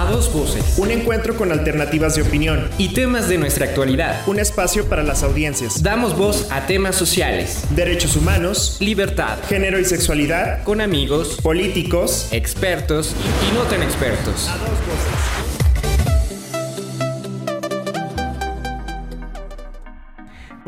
A 0.00 0.10
dos 0.10 0.32
voces. 0.32 0.78
Un 0.78 0.90
encuentro 0.90 1.36
con 1.36 1.52
alternativas 1.52 2.14
de 2.14 2.22
opinión. 2.22 2.70
Y 2.78 2.94
temas 2.94 3.28
de 3.28 3.36
nuestra 3.36 3.66
actualidad. 3.66 4.22
Un 4.26 4.38
espacio 4.38 4.88
para 4.88 5.02
las 5.02 5.22
audiencias. 5.22 5.82
Damos 5.82 6.16
voz 6.16 6.50
a 6.50 6.66
temas 6.66 6.96
sociales. 6.96 7.64
Derechos 7.76 8.16
humanos. 8.16 8.78
Libertad. 8.80 9.36
Género 9.46 9.78
y 9.78 9.84
sexualidad. 9.84 10.62
Con 10.62 10.80
amigos. 10.80 11.36
Políticos. 11.42 12.28
Expertos 12.30 13.14
y 13.46 13.54
no 13.54 13.64
tan 13.64 13.82
expertos. 13.82 14.48
A 14.48 14.56
dos 14.56 14.70
voces. 14.70 15.29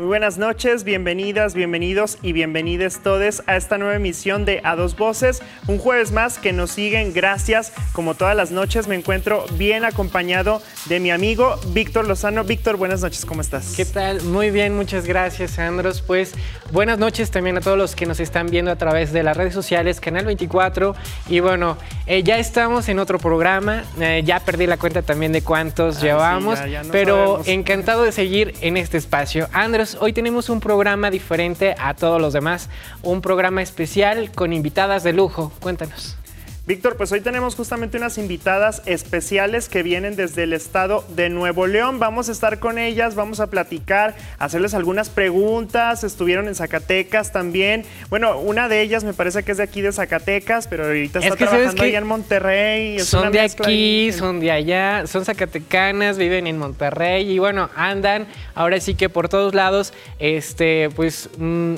Muy 0.03 0.09
buenas 0.09 0.37
noches, 0.37 0.83
bienvenidas, 0.83 1.53
bienvenidos 1.53 2.17
y 2.21 2.33
bienvenides 2.33 2.99
todos 3.01 3.41
a 3.47 3.55
esta 3.55 3.77
nueva 3.77 3.95
emisión 3.95 4.43
de 4.43 4.59
A 4.65 4.75
Dos 4.75 4.97
Voces. 4.97 5.41
Un 5.65 5.77
jueves 5.77 6.11
más 6.11 6.37
que 6.39 6.51
nos 6.51 6.71
siguen, 6.71 7.13
gracias. 7.13 7.71
Como 7.93 8.13
todas 8.13 8.35
las 8.35 8.51
noches 8.51 8.89
me 8.89 8.95
encuentro 8.95 9.45
bien 9.53 9.85
acompañado 9.85 10.61
de 10.87 10.99
mi 10.99 11.09
amigo 11.09 11.55
Víctor 11.67 12.05
Lozano. 12.05 12.43
Víctor, 12.43 12.75
buenas 12.75 12.99
noches, 12.99 13.23
¿cómo 13.23 13.39
estás? 13.39 13.75
¿Qué 13.77 13.85
tal? 13.85 14.21
Muy 14.23 14.51
bien, 14.51 14.75
muchas 14.75 15.05
gracias, 15.05 15.57
Andros. 15.57 16.01
Pues 16.01 16.33
buenas 16.73 16.99
noches 16.99 17.31
también 17.31 17.55
a 17.57 17.61
todos 17.61 17.77
los 17.77 17.95
que 17.95 18.05
nos 18.05 18.19
están 18.19 18.47
viendo 18.47 18.71
a 18.71 18.75
través 18.75 19.13
de 19.13 19.23
las 19.23 19.37
redes 19.37 19.53
sociales, 19.53 20.01
Canal 20.01 20.25
24. 20.25 20.95
Y 21.29 21.39
bueno, 21.39 21.77
eh, 22.07 22.23
ya 22.23 22.39
estamos 22.39 22.89
en 22.89 22.99
otro 22.99 23.19
programa. 23.19 23.85
Eh, 24.01 24.21
ya 24.25 24.41
perdí 24.41 24.67
la 24.67 24.75
cuenta 24.75 25.01
también 25.01 25.31
de 25.31 25.41
cuántos 25.43 25.95
Ah, 25.95 25.99
sí, 26.01 26.05
llevamos, 26.07 26.59
ya- 26.59 26.67
ya 26.67 26.83
no 26.83 26.91
pero 26.91 27.15
sabemos. 27.15 27.47
encantado 27.47 28.03
de 28.03 28.11
seguir 28.11 28.53
en 28.59 28.75
este 28.75 28.97
espacio. 28.97 29.47
Andros, 29.53 29.92
hoy 29.99 30.13
tenemos 30.13 30.49
un 30.49 30.59
programa 30.59 31.09
diferente 31.09 31.75
a 31.77 31.93
todos 31.93 32.21
los 32.21 32.33
demás, 32.33 32.69
un 33.01 33.21
programa 33.21 33.61
especial 33.61 34.31
con 34.31 34.53
invitadas 34.53 35.03
de 35.03 35.13
lujo. 35.13 35.51
Cuéntanos. 35.59 36.17
Víctor, 36.65 36.95
pues 36.95 37.11
hoy 37.11 37.19
tenemos 37.19 37.55
justamente 37.55 37.97
unas 37.97 38.17
invitadas 38.17 38.83
especiales 38.85 39.67
que 39.67 39.83
vienen 39.83 40.15
desde 40.15 40.43
el 40.43 40.53
estado 40.53 41.03
de 41.09 41.27
Nuevo 41.29 41.67
León. 41.67 41.99
Vamos 41.99 42.29
a 42.29 42.31
estar 42.31 42.59
con 42.59 42.77
ellas, 42.77 43.15
vamos 43.15 43.41
a 43.41 43.47
platicar, 43.47 44.15
hacerles 44.39 44.73
algunas 44.73 45.09
preguntas. 45.09 46.05
Estuvieron 46.05 46.47
en 46.47 46.55
Zacatecas 46.55 47.33
también. 47.33 47.83
Bueno, 48.09 48.39
una 48.39 48.69
de 48.69 48.79
ellas 48.79 49.03
me 49.03 49.13
parece 49.13 49.43
que 49.43 49.51
es 49.51 49.57
de 49.57 49.63
aquí 49.63 49.81
de 49.81 49.91
Zacatecas, 49.91 50.69
pero 50.69 50.85
ahorita 50.85 51.19
Es 51.19 51.25
está 51.25 51.35
que, 51.35 51.43
¿sabes 51.43 51.59
trabajando 51.59 51.83
allá 51.83 51.97
en 51.97 52.07
Monterrey. 52.07 52.95
Es 52.95 53.07
son 53.07 53.33
de 53.33 53.41
aquí, 53.41 54.13
son 54.13 54.39
de 54.39 54.51
allá, 54.51 55.05
son 55.05 55.25
zacatecanas, 55.25 56.17
viven 56.17 56.47
en 56.47 56.57
Monterrey 56.57 57.29
y 57.29 57.39
bueno, 57.39 57.71
andan 57.75 58.25
ahora 58.55 58.79
sí 58.79 58.95
que 58.95 59.09
por 59.09 59.27
todos 59.27 59.53
lados, 59.53 59.91
este, 60.17 60.89
pues 60.95 61.29
mm, 61.37 61.75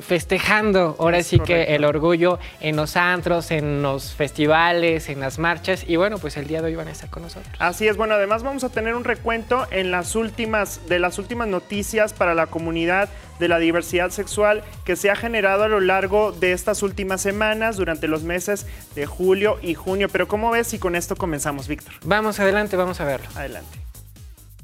festejando 0.00 0.96
ahora 0.98 1.18
Es 1.18 1.26
sí 1.28 1.38
correcto. 1.38 1.66
que 1.66 1.74
el 1.74 1.84
orgullo 1.84 2.38
en 2.60 2.76
los 2.76 2.96
antros, 2.96 3.50
en 3.50 3.82
los 3.82 4.12
festivales, 4.14 5.08
en 5.08 5.20
las 5.20 5.38
marchas 5.38 5.84
y 5.86 5.96
bueno, 5.96 6.18
pues 6.18 6.36
el 6.36 6.46
día 6.46 6.60
de 6.60 6.68
hoy 6.68 6.74
van 6.74 6.88
a 6.88 6.92
estar 6.92 7.10
con 7.10 7.22
nosotros. 7.22 7.52
Así 7.58 7.86
es, 7.86 7.96
bueno, 7.96 8.14
además 8.14 8.42
vamos 8.42 8.64
a 8.64 8.68
tener 8.70 8.94
un 8.94 9.04
recuento 9.04 9.66
en 9.70 9.90
las 9.90 10.16
últimas, 10.16 10.88
de 10.88 10.98
las 10.98 11.18
últimas 11.18 11.48
noticias 11.48 12.12
para 12.12 12.34
la 12.34 12.46
comunidad 12.46 13.08
de 13.38 13.48
la 13.48 13.58
diversidad 13.58 14.10
sexual 14.10 14.62
que 14.84 14.96
se 14.96 15.10
ha 15.10 15.16
generado 15.16 15.64
a 15.64 15.68
lo 15.68 15.80
largo 15.80 16.32
de 16.32 16.52
estas 16.52 16.82
últimas 16.82 17.20
semanas 17.20 17.76
durante 17.76 18.08
los 18.08 18.22
meses 18.22 18.66
de 18.94 19.06
julio 19.06 19.58
y 19.60 19.74
junio. 19.74 20.08
Pero 20.08 20.28
¿cómo 20.28 20.50
ves 20.50 20.68
si 20.68 20.78
con 20.78 20.94
esto 20.96 21.16
comenzamos, 21.16 21.68
Víctor? 21.68 21.94
Vamos 22.04 22.38
adelante, 22.40 22.76
vamos 22.76 23.00
a 23.00 23.04
verlo. 23.04 23.28
Adelante. 23.34 23.83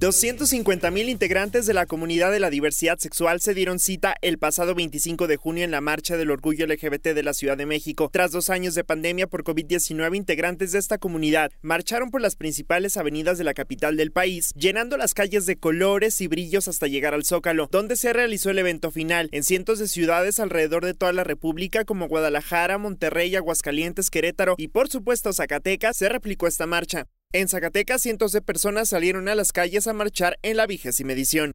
250 0.01 0.91
mil 0.93 1.11
integrantes 1.11 1.67
de 1.67 1.75
la 1.75 1.85
comunidad 1.85 2.33
de 2.33 2.41
la 2.41 2.49
diversidad 2.49 2.97
sexual 2.97 3.43
se 3.43 3.53
dieron 3.53 3.79
cita 3.79 4.17
el 4.23 4.39
pasado 4.39 4.75
25 4.75 5.27
de 5.27 5.37
junio 5.37 5.63
en 5.63 5.71
la 5.71 5.83
Marcha 5.83 6.17
del 6.17 6.31
Orgullo 6.31 6.67
LGBT 6.67 7.09
de 7.09 7.23
la 7.23 7.35
Ciudad 7.35 7.59
de 7.59 7.67
México. 7.67 8.09
Tras 8.11 8.33
dos 8.33 8.49
años 8.49 8.75
de 8.75 8.83
pandemia 8.83 9.27
por 9.27 9.45
COVID-19, 9.45 10.17
integrantes 10.17 10.73
de 10.73 10.79
esta 10.79 10.97
comunidad 10.97 11.53
marcharon 11.61 12.11
por 12.11 12.23
las 12.23 12.35
principales 12.35 12.97
avenidas 12.97 13.37
de 13.37 13.45
la 13.45 13.53
capital 13.53 13.99
del 13.99 14.11
país, 14.11 14.55
llenando 14.57 14.97
las 14.97 15.13
calles 15.13 15.45
de 15.45 15.59
colores 15.59 16.23
y 16.23 16.29
brillos 16.29 16.67
hasta 16.67 16.87
llegar 16.87 17.13
al 17.13 17.27
Zócalo, 17.27 17.69
donde 17.71 17.97
se 17.97 18.15
realizó 18.15 18.49
el 18.49 18.59
evento 18.59 18.91
final. 18.91 19.29
En 19.33 19.43
cientos 19.43 19.79
de 19.79 19.87
ciudades 19.87 20.41
alrededor 20.41 20.87
de 20.87 20.95
toda 20.95 21.13
la 21.13 21.25
República, 21.25 21.85
como 21.85 22.09
Guadalajara, 22.09 22.79
Monterrey, 22.79 23.37
Aguascalientes, 23.37 24.09
Querétaro 24.09 24.55
y 24.57 24.69
por 24.69 24.89
supuesto 24.89 25.35
Zacatecas, 25.35 25.99
se 25.99 26.09
replicó 26.09 26.47
esta 26.47 26.67
marcha. 26.67 27.07
En 27.33 27.47
Zacatecas, 27.47 28.03
cientos 28.03 28.33
de 28.33 28.43
personas 28.43 28.89
salieron 28.89 29.29
a 29.29 29.37
las 29.37 29.53
calles 29.53 29.87
a 29.87 29.93
marchar 29.93 30.41
en 30.43 30.57
la 30.57 30.67
vigésima 30.67 31.13
edición. 31.13 31.53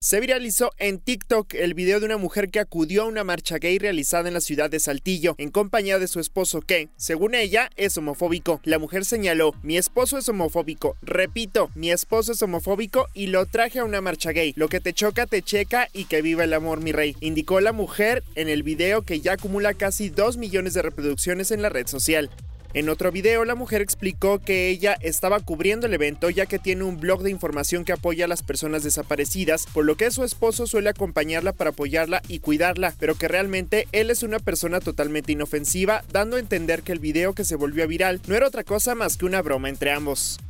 Se 0.00 0.20
viralizó 0.20 0.70
en 0.78 1.00
TikTok 1.00 1.54
el 1.54 1.74
video 1.74 1.98
de 1.98 2.06
una 2.06 2.18
mujer 2.18 2.50
que 2.50 2.60
acudió 2.60 3.02
a 3.02 3.06
una 3.06 3.24
marcha 3.24 3.58
gay 3.58 3.78
realizada 3.78 4.28
en 4.28 4.34
la 4.34 4.40
ciudad 4.40 4.70
de 4.70 4.78
Saltillo, 4.78 5.34
en 5.38 5.50
compañía 5.50 5.98
de 5.98 6.06
su 6.06 6.20
esposo 6.20 6.60
que, 6.60 6.88
según 6.96 7.34
ella, 7.34 7.68
es 7.76 7.96
homofóbico. 7.96 8.60
La 8.62 8.78
mujer 8.78 9.04
señaló, 9.04 9.54
mi 9.64 9.76
esposo 9.76 10.18
es 10.18 10.28
homofóbico. 10.28 10.96
Repito, 11.02 11.70
mi 11.74 11.90
esposo 11.90 12.30
es 12.30 12.42
homofóbico 12.42 13.08
y 13.12 13.26
lo 13.26 13.46
traje 13.46 13.80
a 13.80 13.84
una 13.84 14.00
marcha 14.00 14.30
gay. 14.30 14.52
Lo 14.54 14.68
que 14.68 14.78
te 14.78 14.92
choca, 14.92 15.26
te 15.26 15.42
checa 15.42 15.88
y 15.92 16.04
que 16.04 16.22
viva 16.22 16.44
el 16.44 16.52
amor, 16.52 16.80
mi 16.80 16.92
rey. 16.92 17.16
Indicó 17.18 17.60
la 17.60 17.72
mujer 17.72 18.22
en 18.36 18.48
el 18.48 18.62
video 18.62 19.02
que 19.02 19.20
ya 19.20 19.32
acumula 19.32 19.74
casi 19.74 20.10
2 20.10 20.36
millones 20.36 20.74
de 20.74 20.82
reproducciones 20.82 21.50
en 21.50 21.62
la 21.62 21.70
red 21.70 21.88
social. 21.88 22.30
En 22.74 22.88
otro 22.88 23.12
video, 23.12 23.44
la 23.44 23.54
mujer 23.54 23.82
explicó 23.82 24.38
que 24.38 24.70
ella 24.70 24.96
estaba 25.02 25.40
cubriendo 25.40 25.86
el 25.86 25.92
evento 25.92 26.30
ya 26.30 26.46
que 26.46 26.58
tiene 26.58 26.84
un 26.84 26.98
blog 26.98 27.22
de 27.22 27.30
información 27.30 27.84
que 27.84 27.92
apoya 27.92 28.24
a 28.24 28.28
las 28.28 28.42
personas 28.42 28.82
desaparecidas, 28.82 29.66
por 29.66 29.84
lo 29.84 29.98
que 29.98 30.10
su 30.10 30.24
esposo 30.24 30.66
suele 30.66 30.88
acompañarla 30.88 31.52
para 31.52 31.70
apoyarla 31.70 32.22
y 32.28 32.38
cuidarla, 32.38 32.94
pero 32.98 33.14
que 33.14 33.28
realmente 33.28 33.88
él 33.92 34.10
es 34.10 34.22
una 34.22 34.38
persona 34.38 34.80
totalmente 34.80 35.32
inofensiva, 35.32 36.02
dando 36.12 36.36
a 36.36 36.40
entender 36.40 36.82
que 36.82 36.92
el 36.92 36.98
video 36.98 37.34
que 37.34 37.44
se 37.44 37.56
volvió 37.56 37.86
viral 37.86 38.22
no 38.26 38.36
era 38.36 38.46
otra 38.46 38.64
cosa 38.64 38.94
más 38.94 39.18
que 39.18 39.26
una 39.26 39.42
broma 39.42 39.68
entre 39.68 39.90
ambos. 39.90 40.40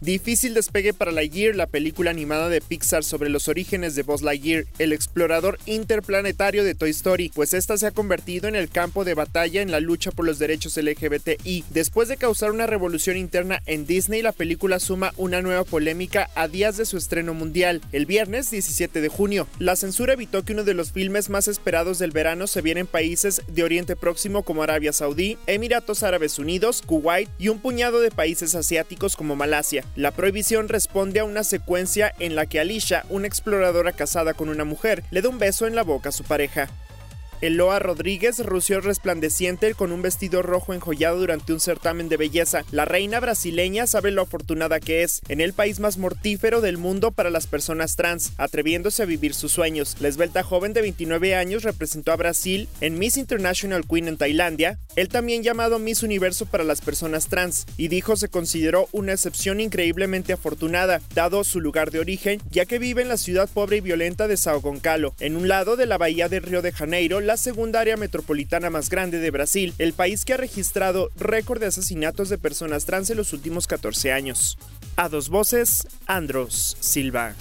Difícil 0.00 0.54
despegue 0.54 0.94
para 0.94 1.12
Lightyear, 1.12 1.54
la 1.54 1.66
película 1.66 2.10
animada 2.10 2.48
de 2.48 2.62
Pixar 2.62 3.04
sobre 3.04 3.28
los 3.28 3.48
orígenes 3.48 3.94
de 3.94 4.02
Buzz 4.02 4.22
Lightyear, 4.22 4.64
el 4.78 4.94
explorador 4.94 5.58
interplanetario 5.66 6.64
de 6.64 6.74
Toy 6.74 6.88
Story, 6.88 7.30
pues 7.34 7.52
esta 7.52 7.76
se 7.76 7.86
ha 7.86 7.90
convertido 7.90 8.48
en 8.48 8.56
el 8.56 8.70
campo 8.70 9.04
de 9.04 9.12
batalla 9.12 9.60
en 9.60 9.70
la 9.70 9.78
lucha 9.78 10.10
por 10.10 10.24
los 10.24 10.38
derechos 10.38 10.78
LGBTI. 10.78 11.66
Después 11.68 12.08
de 12.08 12.16
causar 12.16 12.50
una 12.50 12.66
revolución 12.66 13.18
interna 13.18 13.60
en 13.66 13.84
Disney, 13.84 14.22
la 14.22 14.32
película 14.32 14.80
suma 14.80 15.12
una 15.18 15.42
nueva 15.42 15.64
polémica 15.64 16.30
a 16.34 16.48
días 16.48 16.78
de 16.78 16.86
su 16.86 16.96
estreno 16.96 17.34
mundial, 17.34 17.82
el 17.92 18.06
viernes 18.06 18.50
17 18.50 19.02
de 19.02 19.08
junio. 19.08 19.48
La 19.58 19.76
censura 19.76 20.14
evitó 20.14 20.46
que 20.46 20.54
uno 20.54 20.64
de 20.64 20.72
los 20.72 20.92
filmes 20.92 21.28
más 21.28 21.46
esperados 21.46 21.98
del 21.98 22.12
verano 22.12 22.46
se 22.46 22.62
viera 22.62 22.80
en 22.80 22.86
países 22.86 23.42
de 23.48 23.64
Oriente 23.64 23.96
Próximo 23.96 24.44
como 24.44 24.62
Arabia 24.62 24.94
Saudí, 24.94 25.36
Emiratos 25.46 26.02
Árabes 26.02 26.38
Unidos, 26.38 26.82
Kuwait 26.86 27.28
y 27.38 27.48
un 27.48 27.60
puñado 27.60 28.00
de 28.00 28.10
países 28.10 28.54
asiáticos 28.54 29.14
como 29.14 29.36
Malasia. 29.36 29.84
La 29.96 30.12
prohibición 30.12 30.68
responde 30.68 31.18
a 31.20 31.24
una 31.24 31.42
secuencia 31.42 32.14
en 32.20 32.36
la 32.36 32.46
que 32.46 32.60
Alicia, 32.60 33.04
una 33.08 33.26
exploradora 33.26 33.92
casada 33.92 34.34
con 34.34 34.48
una 34.48 34.64
mujer, 34.64 35.02
le 35.10 35.20
da 35.20 35.28
un 35.28 35.38
beso 35.38 35.66
en 35.66 35.74
la 35.74 35.82
boca 35.82 36.10
a 36.10 36.12
su 36.12 36.22
pareja. 36.22 36.68
Eloa 37.40 37.78
Rodríguez 37.78 38.44
rució 38.44 38.80
resplandeciente 38.82 39.72
con 39.74 39.92
un 39.92 40.02
vestido 40.02 40.42
rojo 40.42 40.74
enjollado 40.74 41.18
durante 41.18 41.54
un 41.54 41.60
certamen 41.60 42.10
de 42.10 42.18
belleza. 42.18 42.64
La 42.70 42.84
reina 42.84 43.18
brasileña 43.18 43.86
sabe 43.86 44.10
lo 44.10 44.22
afortunada 44.22 44.78
que 44.78 45.02
es 45.02 45.22
en 45.28 45.40
el 45.40 45.54
país 45.54 45.80
más 45.80 45.96
mortífero 45.96 46.60
del 46.60 46.76
mundo 46.76 47.12
para 47.12 47.30
las 47.30 47.46
personas 47.46 47.96
trans, 47.96 48.32
atreviéndose 48.36 49.02
a 49.02 49.06
vivir 49.06 49.32
sus 49.32 49.52
sueños. 49.52 49.96
La 50.00 50.08
esbelta 50.08 50.42
joven 50.42 50.74
de 50.74 50.82
29 50.82 51.34
años 51.34 51.62
representó 51.62 52.12
a 52.12 52.16
Brasil 52.16 52.68
en 52.82 52.98
Miss 52.98 53.16
International 53.16 53.86
Queen 53.88 54.08
en 54.08 54.18
Tailandia, 54.18 54.78
él 54.96 55.08
también 55.08 55.42
llamado 55.42 55.78
Miss 55.78 56.02
Universo 56.02 56.44
para 56.44 56.64
las 56.64 56.82
personas 56.82 57.28
trans, 57.28 57.66
y 57.78 57.88
dijo 57.88 58.16
se 58.16 58.28
consideró 58.28 58.88
una 58.92 59.12
excepción 59.12 59.60
increíblemente 59.60 60.34
afortunada, 60.34 61.00
dado 61.14 61.42
su 61.44 61.60
lugar 61.60 61.90
de 61.90 62.00
origen, 62.00 62.42
ya 62.50 62.66
que 62.66 62.78
vive 62.78 63.00
en 63.00 63.08
la 63.08 63.16
ciudad 63.16 63.48
pobre 63.48 63.78
y 63.78 63.80
violenta 63.80 64.28
de 64.28 64.36
Sao 64.36 64.60
Goncalo, 64.60 65.14
en 65.20 65.36
un 65.36 65.48
lado 65.48 65.76
de 65.76 65.86
la 65.86 65.96
bahía 65.96 66.28
de 66.28 66.40
Río 66.40 66.60
de 66.60 66.72
Janeiro, 66.72 67.20
la 67.30 67.36
segunda 67.36 67.78
área 67.78 67.96
metropolitana 67.96 68.70
más 68.70 68.90
grande 68.90 69.20
de 69.20 69.30
Brasil, 69.30 69.72
el 69.78 69.92
país 69.92 70.24
que 70.24 70.32
ha 70.32 70.36
registrado 70.36 71.10
récord 71.16 71.60
de 71.60 71.66
asesinatos 71.66 72.28
de 72.28 72.38
personas 72.38 72.86
trans 72.86 73.08
en 73.08 73.18
los 73.18 73.32
últimos 73.32 73.68
14 73.68 74.10
años. 74.10 74.58
A 74.96 75.08
dos 75.08 75.28
voces, 75.28 75.86
Andros 76.08 76.76
Silva. 76.80 77.36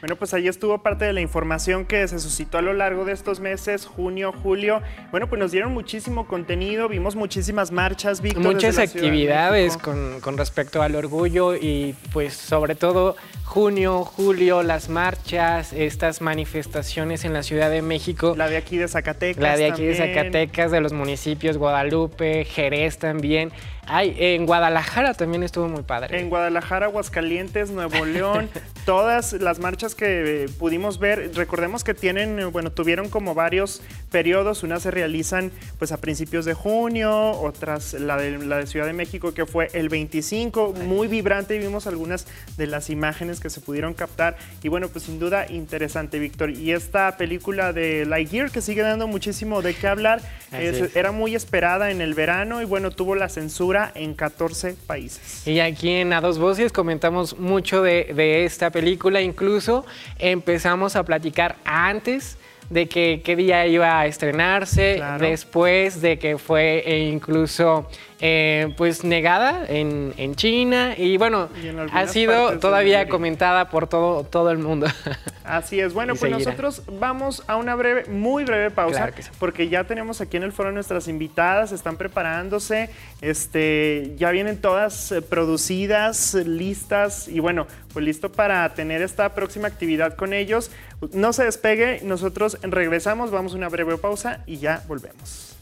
Bueno, 0.00 0.16
pues 0.16 0.34
ahí 0.34 0.48
estuvo 0.48 0.78
parte 0.82 1.04
de 1.04 1.12
la 1.12 1.20
información 1.20 1.84
que 1.84 2.06
se 2.06 2.18
suscitó 2.18 2.58
a 2.58 2.62
lo 2.62 2.72
largo 2.72 3.04
de 3.04 3.12
estos 3.12 3.40
meses, 3.40 3.86
junio, 3.86 4.32
julio. 4.32 4.80
Bueno, 5.10 5.28
pues 5.28 5.40
nos 5.40 5.50
dieron 5.50 5.72
muchísimo 5.72 6.26
contenido, 6.26 6.88
vimos 6.88 7.16
muchísimas 7.16 7.72
marchas, 7.72 8.20
Víctor. 8.20 8.42
Muchas 8.42 8.76
de 8.76 8.82
actividades 8.82 9.76
con, 9.76 10.20
con 10.20 10.38
respecto 10.38 10.82
al 10.82 10.94
orgullo 10.94 11.54
y 11.56 11.94
pues 12.12 12.34
sobre 12.34 12.74
todo 12.74 13.16
junio, 13.44 14.04
julio, 14.04 14.62
las 14.62 14.88
marchas, 14.88 15.72
estas 15.72 16.20
manifestaciones 16.20 17.24
en 17.24 17.32
la 17.32 17.42
Ciudad 17.42 17.70
de 17.70 17.82
México. 17.82 18.34
La 18.36 18.48
de 18.48 18.58
aquí 18.58 18.76
de 18.76 18.86
Zacatecas. 18.88 19.42
La 19.42 19.56
de 19.56 19.66
aquí 19.66 19.84
de 19.84 19.94
también. 19.94 20.16
Zacatecas, 20.16 20.70
de 20.70 20.80
los 20.80 20.92
municipios 20.92 21.56
Guadalupe, 21.56 22.44
Jerez 22.44 22.98
también. 22.98 23.50
Ay, 23.90 24.14
en 24.18 24.44
Guadalajara 24.44 25.14
también 25.14 25.42
estuvo 25.42 25.66
muy 25.66 25.82
padre. 25.82 26.20
En 26.20 26.28
Guadalajara, 26.28 26.86
Aguascalientes, 26.86 27.70
Nuevo 27.70 28.04
León, 28.04 28.50
todas 28.84 29.32
las 29.32 29.60
marchas 29.60 29.94
que 29.94 30.44
eh, 30.44 30.48
pudimos 30.58 30.98
ver, 30.98 31.30
recordemos 31.34 31.84
que 31.84 31.94
tienen, 31.94 32.38
eh, 32.38 32.44
bueno, 32.44 32.70
tuvieron 32.70 33.08
como 33.08 33.34
varios 33.34 33.80
periodos. 34.10 34.62
Unas 34.62 34.82
se 34.82 34.90
realizan 34.90 35.50
pues 35.78 35.92
a 35.92 36.00
principios 36.02 36.44
de 36.44 36.52
junio, 36.52 37.30
otras 37.30 37.94
la 37.94 38.18
de, 38.18 38.36
la 38.38 38.58
de 38.58 38.66
Ciudad 38.66 38.86
de 38.86 38.92
México 38.92 39.32
que 39.32 39.46
fue 39.46 39.68
el 39.72 39.88
25, 39.88 40.74
muy 40.84 41.08
vibrante 41.08 41.56
y 41.56 41.58
vimos 41.58 41.86
algunas 41.86 42.26
de 42.58 42.66
las 42.66 42.90
imágenes 42.90 43.40
que 43.40 43.48
se 43.48 43.60
pudieron 43.60 43.94
captar 43.94 44.36
y 44.62 44.68
bueno 44.68 44.88
pues 44.88 45.04
sin 45.04 45.18
duda 45.18 45.50
interesante 45.50 46.18
Víctor. 46.18 46.50
Y 46.50 46.72
esta 46.72 47.16
película 47.16 47.72
de 47.72 48.04
Lightyear 48.04 48.50
que 48.50 48.60
sigue 48.60 48.82
dando 48.82 49.06
muchísimo 49.06 49.62
de 49.62 49.74
qué 49.74 49.88
hablar, 49.88 50.20
es, 50.52 50.94
era 50.94 51.10
muy 51.10 51.34
esperada 51.34 51.90
en 51.90 52.02
el 52.02 52.12
verano 52.14 52.60
y 52.60 52.66
bueno 52.66 52.90
tuvo 52.90 53.14
la 53.14 53.28
censura 53.28 53.77
en 53.94 54.14
14 54.14 54.76
países. 54.86 55.46
Y 55.46 55.60
aquí 55.60 55.90
en 55.90 56.12
A 56.12 56.20
Dos 56.20 56.38
Voces 56.38 56.72
comentamos 56.72 57.38
mucho 57.38 57.82
de, 57.82 58.12
de 58.14 58.44
esta 58.44 58.70
película, 58.70 59.20
incluso 59.20 59.84
empezamos 60.18 60.96
a 60.96 61.04
platicar 61.04 61.56
antes 61.64 62.36
de 62.70 62.86
que 62.88 63.22
qué 63.24 63.34
día 63.36 63.66
iba 63.66 63.98
a 64.00 64.06
estrenarse, 64.06 64.96
Claro. 64.96 65.24
después 65.24 66.00
de 66.00 66.18
que 66.18 66.36
fue 66.38 66.82
eh, 66.86 67.08
incluso 67.08 67.88
eh, 68.20 68.74
pues 68.76 69.04
negada 69.04 69.64
en, 69.68 70.12
en 70.16 70.34
China 70.34 70.94
y 70.96 71.16
bueno, 71.18 71.48
Y 71.62 71.68
ha 71.92 72.06
sido 72.08 72.58
todavía 72.58 73.08
comentada 73.08 73.70
por 73.70 73.86
todo, 73.86 74.24
todo 74.24 74.50
el 74.50 74.58
mundo. 74.58 74.86
Así 75.44 75.80
es. 75.80 75.94
Bueno, 75.94 76.14
Y 76.14 76.18
pues 76.18 76.32
seguirá. 76.32 76.50
nosotros 76.50 76.82
vamos 76.98 77.42
a 77.46 77.56
una 77.56 77.74
breve, 77.76 78.04
muy 78.10 78.44
breve 78.44 78.70
pausa, 78.70 78.98
Claro 78.98 79.14
que 79.14 79.22
sí. 79.22 79.30
porque 79.38 79.68
ya 79.68 79.84
tenemos 79.84 80.20
aquí 80.20 80.36
en 80.36 80.42
el 80.42 80.52
foro 80.52 80.72
nuestras 80.72 81.06
invitadas, 81.08 81.72
están 81.72 81.96
preparándose, 81.96 82.90
este, 83.22 84.12
ya 84.16 84.30
vienen 84.30 84.60
todas 84.60 85.12
eh, 85.12 85.22
producidas, 85.22 86.34
listas 86.34 87.28
y 87.28 87.38
bueno, 87.40 87.66
pues 87.92 88.04
listo 88.04 88.30
para 88.32 88.68
tener 88.74 89.00
esta 89.00 89.34
próxima 89.34 89.68
actividad 89.68 90.14
con 90.16 90.32
ellos. 90.32 90.70
No 91.12 91.32
se 91.32 91.44
despegue, 91.44 92.00
nosotros 92.02 92.58
regresamos, 92.62 93.30
vamos 93.30 93.52
a 93.52 93.56
una 93.56 93.68
breve 93.68 93.96
pausa 93.98 94.42
y 94.46 94.58
ya 94.58 94.82
volvemos. 94.88 95.54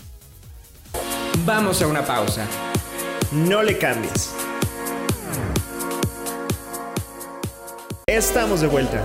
Vamos 1.44 1.82
a 1.82 1.86
una 1.86 2.04
pausa. 2.04 2.46
No 3.32 3.62
le 3.62 3.76
cambies. 3.76 4.32
Estamos 8.06 8.60
de 8.60 8.68
vuelta. 8.68 9.04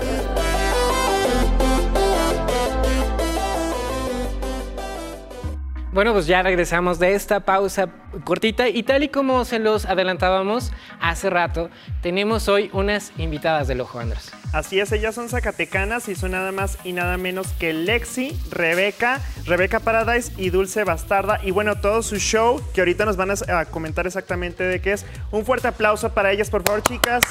Bueno, 5.92 6.14
pues 6.14 6.26
ya 6.26 6.42
regresamos 6.42 6.98
de 6.98 7.14
esta 7.14 7.40
pausa 7.40 7.90
cortita 8.24 8.66
y 8.66 8.82
tal 8.82 9.02
y 9.02 9.08
como 9.08 9.44
se 9.44 9.58
los 9.58 9.84
adelantábamos 9.84 10.72
hace 11.00 11.28
rato, 11.28 11.68
tenemos 12.00 12.48
hoy 12.48 12.70
unas 12.72 13.12
invitadas 13.18 13.68
del 13.68 13.82
Ojo 13.82 13.98
Andrés. 13.98 14.32
Así 14.52 14.80
es, 14.80 14.92
ellas 14.92 15.14
son 15.14 15.30
zacatecanas 15.30 16.08
y 16.08 16.14
son 16.14 16.32
nada 16.32 16.52
más 16.52 16.78
y 16.84 16.92
nada 16.92 17.16
menos 17.16 17.48
que 17.58 17.72
Lexi, 17.72 18.38
Rebeca, 18.50 19.20
Rebeca 19.46 19.80
Paradise 19.80 20.30
y 20.36 20.50
Dulce 20.50 20.84
Bastarda. 20.84 21.40
Y 21.42 21.52
bueno, 21.52 21.80
todo 21.80 22.02
su 22.02 22.16
show, 22.16 22.62
que 22.74 22.82
ahorita 22.82 23.06
nos 23.06 23.16
van 23.16 23.30
a, 23.30 23.64
comentar 23.64 24.06
exactamente 24.06 24.62
de 24.64 24.80
qué 24.82 24.92
es. 24.92 25.06
Un 25.30 25.46
fuerte 25.46 25.68
aplauso 25.68 26.12
para 26.12 26.32
ellas, 26.32 26.50
por 26.50 26.62
favor, 26.64 26.82
chicas. 26.82 27.22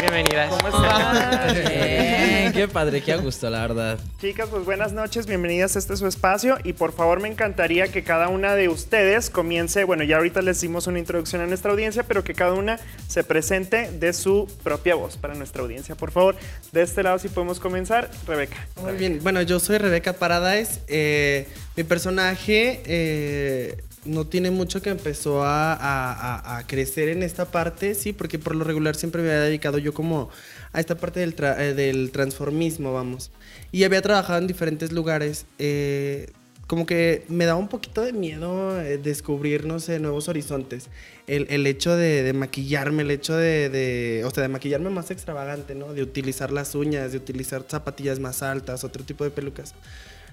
Bienvenidas. 0.00 0.52
¿Cómo 0.52 0.76
están? 0.76 1.54
Bien, 1.54 2.52
qué 2.52 2.66
padre, 2.66 3.00
qué 3.00 3.16
gusto, 3.16 3.48
la 3.48 3.60
verdad. 3.60 3.98
Chicas, 4.20 4.48
pues 4.50 4.64
buenas 4.64 4.92
noches, 4.92 5.26
bienvenidas 5.26 5.76
a 5.76 5.78
este 5.78 5.96
su 5.96 6.08
espacio 6.08 6.58
y 6.64 6.72
por 6.72 6.92
favor 6.92 7.20
me 7.20 7.28
encantaría 7.28 7.79
que 7.88 8.02
cada 8.02 8.28
una 8.28 8.54
de 8.54 8.68
ustedes 8.68 9.30
comience, 9.30 9.84
bueno, 9.84 10.04
ya 10.04 10.16
ahorita 10.16 10.42
les 10.42 10.60
dimos 10.60 10.86
una 10.86 10.98
introducción 10.98 11.42
a 11.42 11.46
nuestra 11.46 11.70
audiencia, 11.70 12.02
pero 12.02 12.24
que 12.24 12.34
cada 12.34 12.52
una 12.54 12.78
se 13.08 13.24
presente 13.24 13.90
de 13.90 14.12
su 14.12 14.48
propia 14.62 14.94
voz 14.94 15.16
para 15.16 15.34
nuestra 15.34 15.62
audiencia. 15.62 15.94
Por 15.94 16.10
favor, 16.10 16.36
de 16.72 16.82
este 16.82 17.02
lado 17.02 17.18
si 17.18 17.28
podemos 17.28 17.60
comenzar, 17.60 18.10
Rebeca. 18.26 18.56
Muy 18.82 18.92
bien, 18.94 19.20
bueno, 19.22 19.42
yo 19.42 19.60
soy 19.60 19.78
Rebeca 19.78 20.12
Paradise. 20.14 20.80
eh, 20.88 21.46
mi 21.76 21.84
personaje 21.84 22.82
eh, 22.84 23.82
no 24.04 24.26
tiene 24.26 24.50
mucho 24.50 24.82
que 24.82 24.90
empezó 24.90 25.42
a, 25.44 25.72
a- 25.74 26.12
a- 26.12 26.58
a 26.58 26.66
crecer 26.66 27.08
en 27.10 27.22
esta 27.22 27.44
parte, 27.50 27.94
sí, 27.94 28.12
porque 28.12 28.38
por 28.38 28.54
lo 28.54 28.64
regular 28.64 28.96
siempre 28.96 29.22
me 29.22 29.28
había 29.30 29.42
dedicado 29.42 29.78
yo 29.78 29.92
como 29.94 30.30
a 30.72 30.80
esta 30.80 30.94
parte 30.96 31.20
del, 31.20 31.34
tra- 31.36 31.58
eh, 31.58 31.74
del 31.74 32.10
transformismo, 32.10 32.92
vamos. 32.92 33.30
Y 33.72 33.84
había 33.84 34.02
trabajado 34.02 34.38
en 34.38 34.46
diferentes 34.46 34.90
lugares. 34.92 35.46
eh, 35.58 36.30
como 36.70 36.86
que 36.86 37.24
me 37.26 37.46
daba 37.46 37.58
un 37.58 37.66
poquito 37.66 38.00
de 38.02 38.12
miedo 38.12 38.80
eh, 38.80 38.96
descubrir, 38.96 39.64
no 39.66 39.80
sé, 39.80 39.98
nuevos 39.98 40.28
horizontes. 40.28 40.86
El, 41.26 41.48
el 41.50 41.66
hecho 41.66 41.96
de, 41.96 42.22
de 42.22 42.32
maquillarme, 42.32 43.02
el 43.02 43.10
hecho 43.10 43.36
de, 43.36 43.68
de, 43.68 44.22
o 44.24 44.30
sea, 44.30 44.44
de 44.44 44.48
maquillarme 44.48 44.88
más 44.88 45.10
extravagante, 45.10 45.74
¿no? 45.74 45.92
De 45.92 46.02
utilizar 46.04 46.52
las 46.52 46.76
uñas, 46.76 47.10
de 47.10 47.18
utilizar 47.18 47.64
zapatillas 47.68 48.20
más 48.20 48.44
altas, 48.44 48.84
otro 48.84 49.02
tipo 49.02 49.24
de 49.24 49.30
pelucas. 49.32 49.74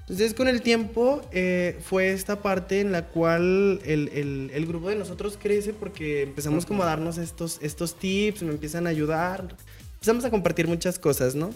Entonces, 0.01 0.35
con 0.35 0.47
el 0.47 0.61
tiempo, 0.61 1.21
eh, 1.31 1.79
fue 1.81 2.11
esta 2.11 2.43
parte 2.43 2.81
en 2.81 2.91
la 2.91 3.07
cual 3.07 3.81
el, 3.83 4.09
el- 4.13 4.51
el 4.53 4.65
grupo 4.67 4.89
de 4.89 4.95
nosotros 4.95 5.39
crece 5.41 5.73
porque 5.73 6.21
empezamos 6.21 6.67
como 6.67 6.83
a 6.83 6.85
darnos 6.85 7.17
estos, 7.17 7.57
estos 7.63 7.95
tips, 7.97 8.43
me 8.43 8.51
empiezan 8.51 8.85
a 8.85 8.91
ayudar. 8.91 9.55
Empezamos 9.97 10.25
a 10.25 10.29
compartir 10.29 10.67
muchas 10.67 10.99
cosas, 10.99 11.35
¿no? 11.35 11.49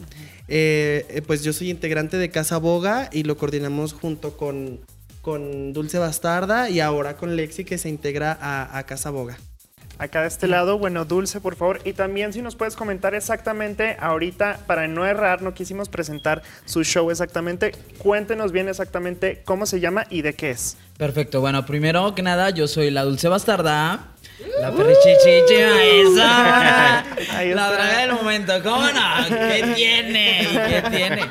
Eh, 0.48 1.06
eh, 1.10 1.22
pues 1.22 1.44
yo 1.44 1.54
soy 1.54 1.70
integrante 1.70 2.18
de 2.18 2.30
Casa 2.30 2.58
Boga 2.58 3.10
y 3.12 3.24
lo 3.24 3.38
coordinamos 3.38 3.94
junto 3.94 4.36
con, 4.36 4.80
con 5.22 5.74
Dulce 5.74 6.00
Bastarda 6.00 6.70
y 6.70 6.80
ahora 6.80 7.18
con 7.18 7.36
Lexi 7.36 7.64
que 7.64 7.78
se 7.78 7.88
integra 7.90 8.38
a, 8.42 8.78
a 8.78 8.84
Casa 8.86 9.12
Boga. 9.12 9.38
Acá 10.02 10.22
de 10.22 10.30
este 10.30 10.48
lado, 10.48 10.80
bueno, 10.80 11.06
Dulce, 11.06 11.40
por 11.40 11.56
favor. 11.56 11.80
Y 11.86 11.94
también 11.94 12.34
si 12.34 12.42
nos 12.42 12.56
puedes 12.56 12.76
comentar 12.76 13.14
exactamente, 13.14 13.98
ahorita, 14.00 14.62
para 14.66 14.88
no 14.88 15.06
errar, 15.06 15.44
no 15.44 15.54
quisimos 15.54 15.90
presentar 15.90 16.42
su 16.66 16.84
show 16.84 17.12
exactamente. 17.12 17.72
Cuéntenos 18.00 18.52
bien 18.52 18.68
exactamente 18.68 19.44
cómo 19.46 19.68
se 19.68 19.80
llama 19.80 20.08
y 20.10 20.24
de 20.24 20.34
qué 20.34 20.50
es. 20.50 20.76
Perfecto, 20.98 21.40
bueno, 21.40 21.68
primero 21.68 22.16
que 22.16 22.24
nada, 22.24 22.50
yo 22.50 22.68
soy 22.68 22.90
la 22.90 23.04
dulce 23.04 23.28
bastarda. 23.28 24.11
La 24.60 24.72
perrichichicha 24.72 25.84
esa. 25.84 27.00
Ahí 27.38 27.54
la 27.54 27.72
draga 27.72 27.98
del 28.00 28.14
momento, 28.14 28.54
¿cómo 28.64 28.82
no? 28.82 29.28
¿Qué 29.30 29.72
tiene? 29.76 30.44
¿Y 30.44 30.48
¿Qué 30.48 30.84
tiene? 30.90 31.22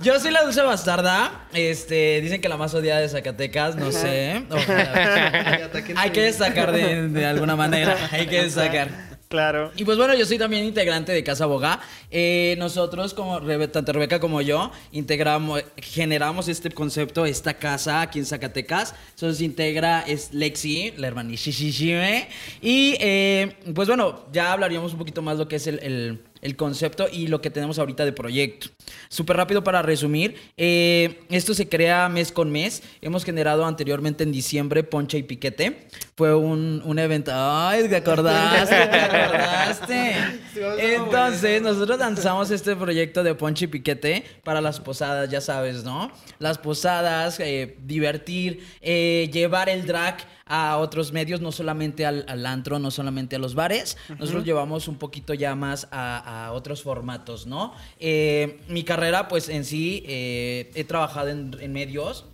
Yo 0.00 0.18
soy 0.18 0.30
la 0.30 0.42
dulce 0.42 0.62
bastarda. 0.62 1.46
Este, 1.52 2.20
dicen 2.20 2.40
que 2.40 2.48
la 2.48 2.56
más 2.56 2.74
odiada 2.74 3.00
de 3.00 3.08
Zacatecas, 3.08 3.76
no 3.76 3.92
sé. 3.92 4.44
Ojalá. 4.50 5.70
Hay 5.96 6.10
que 6.10 6.22
destacar 6.22 6.72
de, 6.72 7.08
de 7.08 7.26
alguna 7.26 7.56
manera. 7.56 7.96
Hay 8.10 8.26
que 8.26 8.42
destacar. 8.42 9.11
Claro. 9.32 9.72
Y 9.78 9.84
pues 9.86 9.96
bueno, 9.96 10.14
yo 10.14 10.26
soy 10.26 10.36
también 10.36 10.62
integrante 10.66 11.10
de 11.10 11.24
Casa 11.24 11.46
Boga. 11.46 11.80
Eh, 12.10 12.54
nosotros, 12.58 13.14
como 13.14 13.40
Rebe- 13.40 13.66
tanto 13.72 13.90
Rebeca 13.94 14.20
como 14.20 14.42
yo, 14.42 14.70
integramos, 14.92 15.64
generamos 15.78 16.48
este 16.48 16.70
concepto, 16.70 17.24
esta 17.24 17.54
casa 17.54 18.02
aquí 18.02 18.18
en 18.18 18.26
Zacatecas. 18.26 18.94
Entonces 19.14 19.40
integra 19.40 20.02
es 20.02 20.34
Lexi, 20.34 20.92
la 20.98 21.06
hermanishishishime. 21.06 22.28
Y 22.60 22.94
eh, 23.00 23.56
pues 23.74 23.88
bueno, 23.88 24.26
ya 24.34 24.52
hablaríamos 24.52 24.92
un 24.92 24.98
poquito 24.98 25.22
más 25.22 25.38
lo 25.38 25.48
que 25.48 25.56
es 25.56 25.66
el- 25.66 26.20
el 26.42 26.56
concepto 26.56 27.06
y 27.10 27.28
lo 27.28 27.40
que 27.40 27.48
tenemos 27.50 27.78
ahorita 27.78 28.04
de 28.04 28.12
proyecto. 28.12 28.66
Súper 29.08 29.36
rápido 29.38 29.64
para 29.64 29.80
resumir. 29.80 30.36
eh, 30.56 31.20
esto 31.30 31.54
se 31.54 31.68
crea 31.68 32.08
mes 32.10 32.30
con 32.32 32.50
mes. 32.50 32.82
Hemos 33.00 33.24
generado 33.24 33.64
anteriormente 33.64 34.24
en 34.24 34.32
diciembre 34.32 34.82
Poncha 34.82 35.16
y 35.16 35.22
Piquete. 35.22 35.88
Fue 36.16 36.34
un, 36.34 36.82
un 36.84 36.98
evento. 36.98 37.30
¡Ay, 37.34 37.88
te 37.88 37.96
acordaste! 37.96 38.74
¡Te 38.74 38.96
acordaste! 39.00 40.14
Entonces, 40.94 41.62
nosotros 41.62 41.98
lanzamos 41.98 42.50
este 42.50 42.76
proyecto 42.76 43.22
de 43.22 43.34
Poncha 43.34 43.64
y 43.64 43.68
Piquete 43.68 44.24
para 44.44 44.60
las 44.60 44.80
posadas, 44.80 45.30
ya 45.30 45.40
sabes, 45.40 45.84
¿no? 45.84 46.10
Las 46.38 46.58
posadas, 46.58 47.38
eh, 47.40 47.76
divertir, 47.82 48.66
eh, 48.80 49.30
llevar 49.32 49.68
el 49.68 49.86
drag 49.86 50.18
a 50.44 50.76
otros 50.78 51.12
medios, 51.12 51.40
no 51.40 51.50
solamente 51.50 52.04
al, 52.04 52.26
al 52.28 52.44
antro, 52.44 52.78
no 52.78 52.90
solamente 52.90 53.36
a 53.36 53.38
los 53.38 53.54
bares. 53.54 53.96
Nosotros 54.18 54.44
llevamos 54.44 54.86
un 54.88 54.96
poquito 54.96 55.32
ya 55.32 55.54
más 55.54 55.88
a, 55.90 56.18
a 56.18 56.31
otros 56.52 56.82
formatos, 56.82 57.46
¿no? 57.46 57.74
Eh, 57.98 58.60
mi 58.68 58.84
carrera, 58.84 59.28
pues 59.28 59.48
en 59.48 59.64
sí, 59.64 60.02
eh, 60.06 60.70
he 60.74 60.84
trabajado 60.84 61.28
en, 61.28 61.56
en 61.60 61.72
medios, 61.72 62.24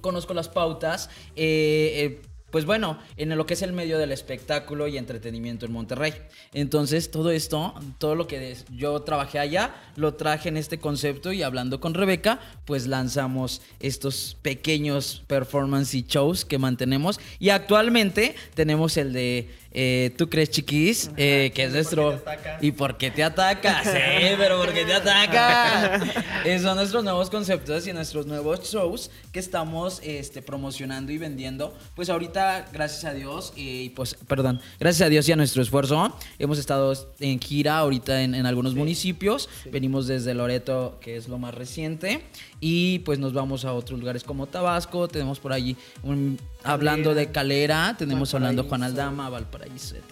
conozco 0.00 0.34
las 0.34 0.48
pautas. 0.48 1.10
eh, 1.36 2.20
pues 2.52 2.66
bueno, 2.66 2.98
en 3.16 3.34
lo 3.34 3.46
que 3.46 3.54
es 3.54 3.62
el 3.62 3.72
medio 3.72 3.96
del 3.96 4.12
espectáculo 4.12 4.86
y 4.86 4.98
entretenimiento 4.98 5.64
en 5.64 5.72
Monterrey. 5.72 6.12
Entonces, 6.52 7.10
todo 7.10 7.30
esto, 7.30 7.72
todo 7.96 8.14
lo 8.14 8.26
que 8.26 8.58
yo 8.76 9.00
trabajé 9.00 9.38
allá, 9.38 9.74
lo 9.96 10.14
traje 10.14 10.50
en 10.50 10.58
este 10.58 10.78
concepto 10.78 11.32
y 11.32 11.42
hablando 11.42 11.80
con 11.80 11.94
Rebeca, 11.94 12.40
pues 12.66 12.86
lanzamos 12.86 13.62
estos 13.80 14.36
pequeños 14.42 15.22
performance 15.26 15.94
y 15.94 16.02
shows 16.06 16.44
que 16.44 16.58
mantenemos. 16.58 17.18
Y 17.38 17.48
actualmente 17.48 18.34
tenemos 18.52 18.98
el 18.98 19.14
de 19.14 19.48
eh, 19.74 20.12
¿Tú 20.18 20.28
crees 20.28 20.50
chiquis? 20.50 21.10
Eh, 21.16 21.50
que 21.54 21.64
es 21.64 21.72
nuestro... 21.72 22.22
¿Y 22.60 22.72
por 22.72 22.98
qué 22.98 23.10
te 23.10 23.24
atacas? 23.24 23.84
Sí, 23.84 24.34
pero 24.36 24.58
¿por 24.58 24.72
qué 24.72 24.84
te 24.84 24.94
atacas? 24.94 26.02
Eh, 26.44 26.58
son 26.58 26.74
nuestros 26.76 27.04
nuevos 27.04 27.30
conceptos 27.30 27.86
y 27.86 27.92
nuestros 27.92 28.26
nuevos 28.26 28.68
shows 28.68 29.12
que 29.30 29.38
estamos 29.38 30.00
este, 30.02 30.42
promocionando 30.42 31.12
y 31.12 31.18
vendiendo. 31.18 31.72
Pues 31.94 32.10
ahorita 32.10 32.66
gracias 32.72 33.04
a 33.04 33.14
Dios, 33.14 33.52
y 33.54 33.90
pues, 33.90 34.16
perdón, 34.26 34.60
gracias 34.80 35.06
a 35.06 35.08
Dios 35.08 35.28
y 35.28 35.32
a 35.32 35.36
nuestro 35.36 35.62
esfuerzo, 35.62 36.16
hemos 36.40 36.58
estado 36.58 36.92
en 37.20 37.38
gira 37.38 37.78
ahorita 37.78 38.22
en, 38.22 38.34
en 38.34 38.46
algunos 38.46 38.74
municipios. 38.74 39.48
Venimos 39.70 40.08
desde 40.08 40.34
Loreto, 40.34 40.98
que 41.00 41.16
es 41.16 41.28
lo 41.28 41.38
más 41.38 41.54
reciente, 41.54 42.24
y 42.58 42.98
pues 43.00 43.20
nos 43.20 43.32
vamos 43.32 43.64
a 43.64 43.72
otros 43.72 44.00
lugares 44.00 44.24
como 44.24 44.48
Tabasco. 44.48 45.06
Tenemos 45.06 45.38
por 45.38 45.52
allí, 45.52 45.76
un- 46.02 46.40
hablando 46.64 47.14
de 47.14 47.30
Calera, 47.30 47.94
tenemos 47.96 48.34
hablando 48.34 48.64
Juan 48.64 48.82
Aldama, 48.82 49.28
Valparaíso, 49.30 49.61
etc. 49.64 50.02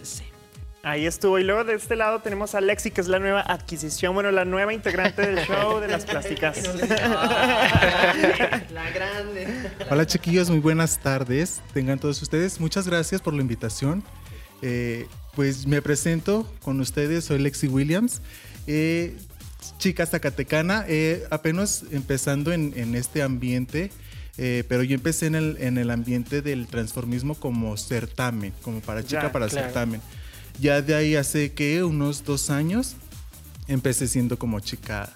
Ahí 0.83 1.07
estuvo. 1.07 1.39
Y 1.39 1.45
luego 1.45 1.65
de 1.65 1.75
este 1.75 1.95
lado 1.95 2.21
tenemos 2.21 2.55
a 2.55 2.61
Lexi, 2.61 2.91
que 2.91 3.03
es 3.03 3.09
la 3.09 3.19
nueva 3.19 3.43
adquisición, 3.43 4.15
bueno, 4.15 4.31
la 4.31 4.47
nueva 4.47 4.73
integrante 4.73 5.21
del 5.23 5.47
show 5.47 5.79
de 5.79 5.89
las 5.89 6.07
plásticas. 6.07 6.59
La 8.73 8.91
grande. 8.95 9.47
Hola 9.91 10.07
chiquillos, 10.07 10.49
muy 10.49 10.61
buenas 10.61 10.99
tardes. 10.99 11.61
Tengan 11.75 11.99
todos 11.99 12.23
ustedes. 12.23 12.61
Muchas 12.61 12.89
gracias 12.89 13.21
por 13.21 13.35
la 13.35 13.43
invitación. 13.43 14.03
Eh, 14.63 15.07
pues 15.35 15.67
me 15.67 15.83
presento 15.83 16.51
con 16.63 16.81
ustedes, 16.81 17.25
soy 17.25 17.39
Lexi 17.39 17.69
Williams, 17.69 18.21
eh, 18.67 19.17
chica 19.79 20.07
zacatecana, 20.07 20.85
eh, 20.89 21.25
apenas 21.31 21.85
empezando 21.93 22.53
en, 22.53 22.73
en 22.77 22.95
este 22.95 23.23
ambiente, 23.23 23.91
eh, 24.43 24.65
pero 24.69 24.83
yo 24.83 24.95
empecé 24.95 25.27
en 25.27 25.35
el, 25.35 25.57
en 25.61 25.77
el 25.77 25.91
ambiente 25.91 26.41
del 26.41 26.67
transformismo 26.67 27.35
como 27.35 27.77
certamen, 27.77 28.55
como 28.63 28.81
para 28.81 29.03
chica 29.05 29.25
Ya, 29.25 29.33
para 29.33 29.49
claro. 29.49 29.67
certamen. 29.67 30.01
Ya 30.59 30.81
de 30.81 30.95
ahí 30.95 31.15
hace 31.15 31.53
que 31.53 31.85
unos 31.85 32.25
dos 32.25 32.49
años 32.49 32.97
empecé 33.69 34.09
siendo 34.09 34.39
como 34.39 34.59
chica 34.61 35.13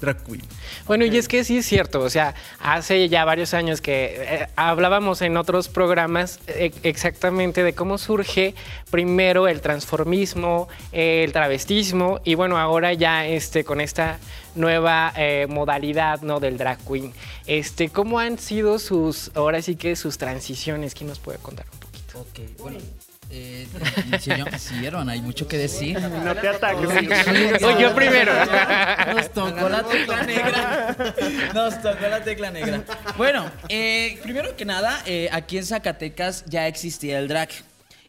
drag 0.00 0.22
queen. 0.24 0.42
Bueno, 0.86 1.04
y 1.04 1.16
es 1.16 1.28
que 1.28 1.44
sí 1.44 1.58
es 1.58 1.66
cierto, 1.66 2.00
o 2.00 2.10
sea, 2.10 2.34
hace 2.60 3.08
ya 3.08 3.24
varios 3.24 3.54
años 3.54 3.80
que 3.80 4.16
eh, 4.18 4.46
hablábamos 4.56 5.22
en 5.22 5.36
otros 5.36 5.68
programas 5.68 6.40
eh, 6.46 6.72
exactamente 6.82 7.62
de 7.62 7.74
cómo 7.74 7.98
surge 7.98 8.54
primero 8.90 9.48
el 9.48 9.60
transformismo, 9.60 10.68
eh, 10.92 11.24
el 11.24 11.32
travestismo 11.32 12.20
y 12.24 12.34
bueno, 12.34 12.58
ahora 12.58 12.92
ya 12.92 13.26
este, 13.26 13.64
con 13.64 13.80
esta 13.80 14.18
nueva 14.54 15.12
eh, 15.16 15.46
modalidad 15.48 16.22
¿no? 16.22 16.40
del 16.40 16.58
drag 16.58 16.78
queen. 16.78 17.12
Este, 17.46 17.90
¿Cómo 17.90 18.18
han 18.18 18.38
sido 18.38 18.78
sus, 18.78 19.30
ahora 19.34 19.62
sí 19.62 19.76
que 19.76 19.96
sus 19.96 20.18
transiciones? 20.18 20.94
¿Quién 20.94 21.08
nos 21.08 21.18
puede 21.18 21.38
contar 21.38 21.66
un 21.72 21.78
poquito? 21.78 22.20
Ok, 22.20 22.58
bueno. 22.58 22.78
Eh, 23.30 23.66
señor, 24.20 24.56
siguieron, 24.58 25.08
hay 25.08 25.20
mucho 25.20 25.48
que 25.48 25.58
decir. 25.58 26.00
No 26.00 26.34
te 26.34 26.48
ataques. 26.48 26.88
Oye, 26.88 27.82
yo 27.82 27.94
primero. 27.94 28.32
Nos 29.14 29.30
tocó 29.32 29.68
la 29.68 29.82
tecla 29.82 30.22
negra. 30.22 30.96
Nos 31.54 31.82
tocó 31.82 32.08
la 32.08 32.22
tecla 32.22 32.50
negra. 32.50 32.84
Bueno, 33.16 33.50
eh, 33.68 34.18
primero 34.22 34.56
que 34.56 34.64
nada, 34.64 35.02
eh, 35.06 35.28
aquí 35.32 35.58
en 35.58 35.66
Zacatecas 35.66 36.44
ya 36.46 36.66
existía 36.66 37.18
el 37.18 37.28
drag. 37.28 37.48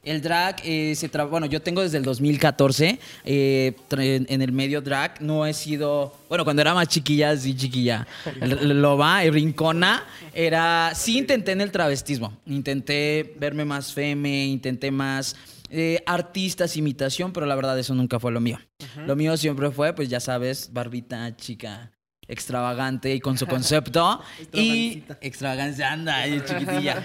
El 0.10 0.22
drag 0.22 0.58
eh, 0.64 0.94
se 0.96 1.10
trabaja, 1.10 1.32
bueno, 1.32 1.46
yo 1.48 1.62
tengo 1.62 1.82
desde 1.82 1.98
el 1.98 2.04
2014 2.04 3.00
eh, 3.26 3.74
tra- 3.90 4.26
en, 4.28 4.42
el 4.42 4.52
medio 4.52 4.82
drag, 4.82 5.22
no 5.22 5.46
he 5.46 5.54
sido, 5.54 6.16
bueno, 6.30 6.44
cuando 6.44 6.62
era 6.62 6.74
más 6.74 6.88
chiquilla, 6.88 7.36
sí 7.36 7.56
chiquilla, 7.56 8.08
loba, 8.42 9.22
rincona, 9.24 10.04
era, 10.34 10.92
sí 10.96 11.18
intenté 11.18 11.52
en 11.52 11.62
el 11.62 11.72
travestismo, 11.72 12.38
intenté 12.46 13.36
verme 13.40 13.66
más 13.66 13.94
feme, 13.94 14.46
intenté 14.46 14.92
más 14.92 15.36
eh, 15.70 16.02
artistas, 16.06 16.78
imitación, 16.78 17.34
pero 17.34 17.46
la 17.46 17.56
verdad 17.56 17.78
eso 17.78 17.94
nunca 17.94 18.20
fue 18.20 18.32
lo 18.32 18.40
mío. 18.40 18.60
Lo 19.06 19.16
mío 19.16 19.36
siempre 19.38 19.70
fue, 19.72 19.94
pues 19.94 20.08
ya 20.10 20.20
sabes, 20.20 20.70
barbita, 20.72 21.36
chica, 21.36 21.92
extravagante 22.28 23.14
y 23.14 23.20
con 23.20 23.38
su 23.38 23.48
concepto. 23.48 24.22
y 24.54 25.04
extravagancia, 25.22 25.92
anda, 25.92 26.24
chiquitilla. 26.46 27.04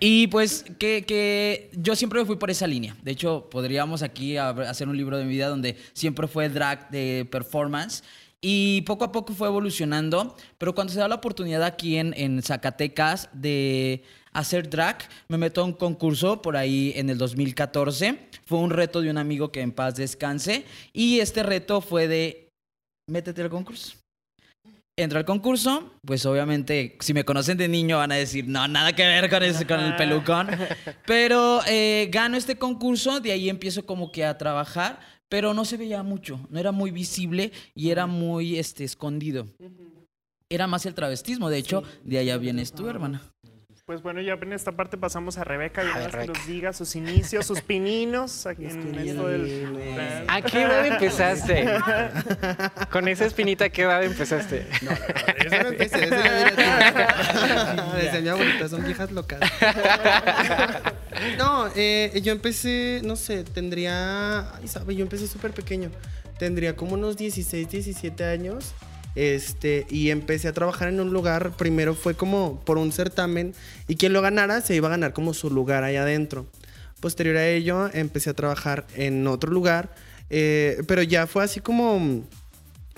y 0.00 0.26
pues 0.28 0.64
que, 0.78 1.04
que 1.06 1.70
yo 1.74 1.96
siempre 1.96 2.24
fui 2.24 2.36
por 2.36 2.50
esa 2.50 2.66
línea. 2.66 2.96
De 3.02 3.12
hecho, 3.12 3.48
podríamos 3.50 4.02
aquí 4.02 4.36
hacer 4.36 4.88
un 4.88 4.96
libro 4.96 5.18
de 5.18 5.24
mi 5.24 5.30
vida 5.30 5.48
donde 5.48 5.76
siempre 5.92 6.28
fue 6.28 6.48
drag 6.48 6.90
de 6.90 7.28
performance. 7.30 8.02
Y 8.42 8.80
poco 8.82 9.04
a 9.04 9.12
poco 9.12 9.34
fue 9.34 9.48
evolucionando, 9.48 10.34
pero 10.56 10.74
cuando 10.74 10.94
se 10.94 10.98
da 10.98 11.08
la 11.08 11.16
oportunidad 11.16 11.62
aquí 11.62 11.98
en, 11.98 12.14
en 12.16 12.42
Zacatecas 12.42 13.28
de 13.34 14.02
hacer 14.32 14.70
drag, 14.70 14.96
me 15.28 15.36
meto 15.36 15.60
a 15.60 15.64
un 15.64 15.74
concurso 15.74 16.40
por 16.40 16.56
ahí 16.56 16.92
en 16.96 17.10
el 17.10 17.18
2014. 17.18 18.18
Fue 18.46 18.58
un 18.58 18.70
reto 18.70 19.02
de 19.02 19.10
un 19.10 19.18
amigo 19.18 19.52
que 19.52 19.60
en 19.60 19.72
paz 19.72 19.96
descanse. 19.96 20.64
Y 20.94 21.20
este 21.20 21.42
reto 21.42 21.82
fue 21.82 22.08
de, 22.08 22.48
métete 23.06 23.42
al 23.42 23.50
concurso. 23.50 23.99
Entro 25.00 25.18
al 25.18 25.24
concurso, 25.24 25.94
pues 26.04 26.26
obviamente, 26.26 26.98
si 27.00 27.14
me 27.14 27.24
conocen 27.24 27.56
de 27.56 27.68
niño 27.68 27.96
van 27.96 28.12
a 28.12 28.16
decir, 28.16 28.46
no, 28.46 28.68
nada 28.68 28.92
que 28.92 29.02
ver 29.02 29.30
con, 29.30 29.42
ese, 29.42 29.66
con 29.66 29.80
el 29.80 29.96
pelucón. 29.96 30.48
Pero 31.06 31.62
eh, 31.66 32.10
gano 32.12 32.36
este 32.36 32.58
concurso, 32.58 33.18
de 33.18 33.32
ahí 33.32 33.48
empiezo 33.48 33.86
como 33.86 34.12
que 34.12 34.26
a 34.26 34.36
trabajar, 34.36 35.00
pero 35.30 35.54
no 35.54 35.64
se 35.64 35.78
veía 35.78 36.02
mucho, 36.02 36.46
no 36.50 36.60
era 36.60 36.70
muy 36.70 36.90
visible 36.90 37.50
y 37.74 37.88
era 37.88 38.06
muy 38.06 38.58
este, 38.58 38.84
escondido. 38.84 39.46
Era 40.50 40.66
más 40.66 40.84
el 40.84 40.92
travestismo, 40.92 41.48
de 41.48 41.56
hecho, 41.56 41.82
de 42.04 42.18
allá 42.18 42.36
vienes 42.36 42.72
tú, 42.72 42.86
hermana. 42.86 43.22
Pues 43.90 44.02
bueno, 44.02 44.20
ya 44.20 44.34
en 44.34 44.52
esta 44.52 44.70
parte 44.70 44.96
pasamos 44.96 45.36
a 45.36 45.42
Rebeca 45.42 45.82
y 45.82 45.88
A 45.88 45.98
ver, 45.98 46.16
que 46.16 46.26
nos 46.28 46.46
diga 46.46 46.72
sus 46.72 46.94
inicios, 46.94 47.44
sus 47.44 47.60
pininos 47.60 48.46
aquí 48.46 48.66
en 48.66 48.94
esto 48.94 49.26
del... 49.26 50.24
¿A 50.28 50.42
qué 50.42 50.62
edad 50.62 50.86
empezaste? 50.86 51.66
Con 52.92 53.08
esa 53.08 53.24
espinita, 53.26 53.64
¿a 53.64 53.68
qué 53.70 53.82
edad 53.82 54.04
empezaste? 54.04 54.68
Eso 55.38 55.62
no 55.64 55.70
empecé, 55.70 56.04
eso 56.04 56.14
ya 56.14 57.92
Desde 57.96 58.22
mi 58.22 58.28
abuelita, 58.28 58.68
son 58.68 58.84
viejas 58.84 59.10
locas. 59.10 59.40
No, 61.36 61.66
eh, 61.74 62.20
yo 62.22 62.30
empecé, 62.30 63.00
no 63.02 63.16
sé, 63.16 63.42
tendría. 63.42 64.54
Ay, 64.54 64.68
sabe, 64.68 64.94
yo 64.94 65.02
empecé 65.02 65.26
súper 65.26 65.50
pequeño. 65.50 65.90
Tendría 66.38 66.76
como 66.76 66.94
unos 66.94 67.16
16, 67.16 67.68
17 67.68 68.24
años. 68.24 68.72
Este, 69.14 69.86
y 69.90 70.10
empecé 70.10 70.48
a 70.48 70.52
trabajar 70.52 70.88
en 70.88 71.00
un 71.00 71.12
lugar. 71.12 71.56
Primero 71.56 71.94
fue 71.94 72.14
como 72.14 72.60
por 72.60 72.78
un 72.78 72.92
certamen. 72.92 73.54
Y 73.88 73.96
quien 73.96 74.12
lo 74.12 74.22
ganara 74.22 74.60
se 74.60 74.74
iba 74.74 74.88
a 74.88 74.92
ganar 74.92 75.12
como 75.12 75.34
su 75.34 75.50
lugar 75.50 75.84
ahí 75.84 75.96
adentro. 75.96 76.46
Posterior 77.00 77.36
a 77.36 77.48
ello, 77.48 77.90
empecé 77.92 78.30
a 78.30 78.34
trabajar 78.34 78.86
en 78.94 79.26
otro 79.26 79.50
lugar. 79.50 79.94
eh, 80.30 80.82
pero 80.86 81.02
ya 81.02 81.26
fue 81.26 81.42
así 81.42 81.60
como 81.60 82.22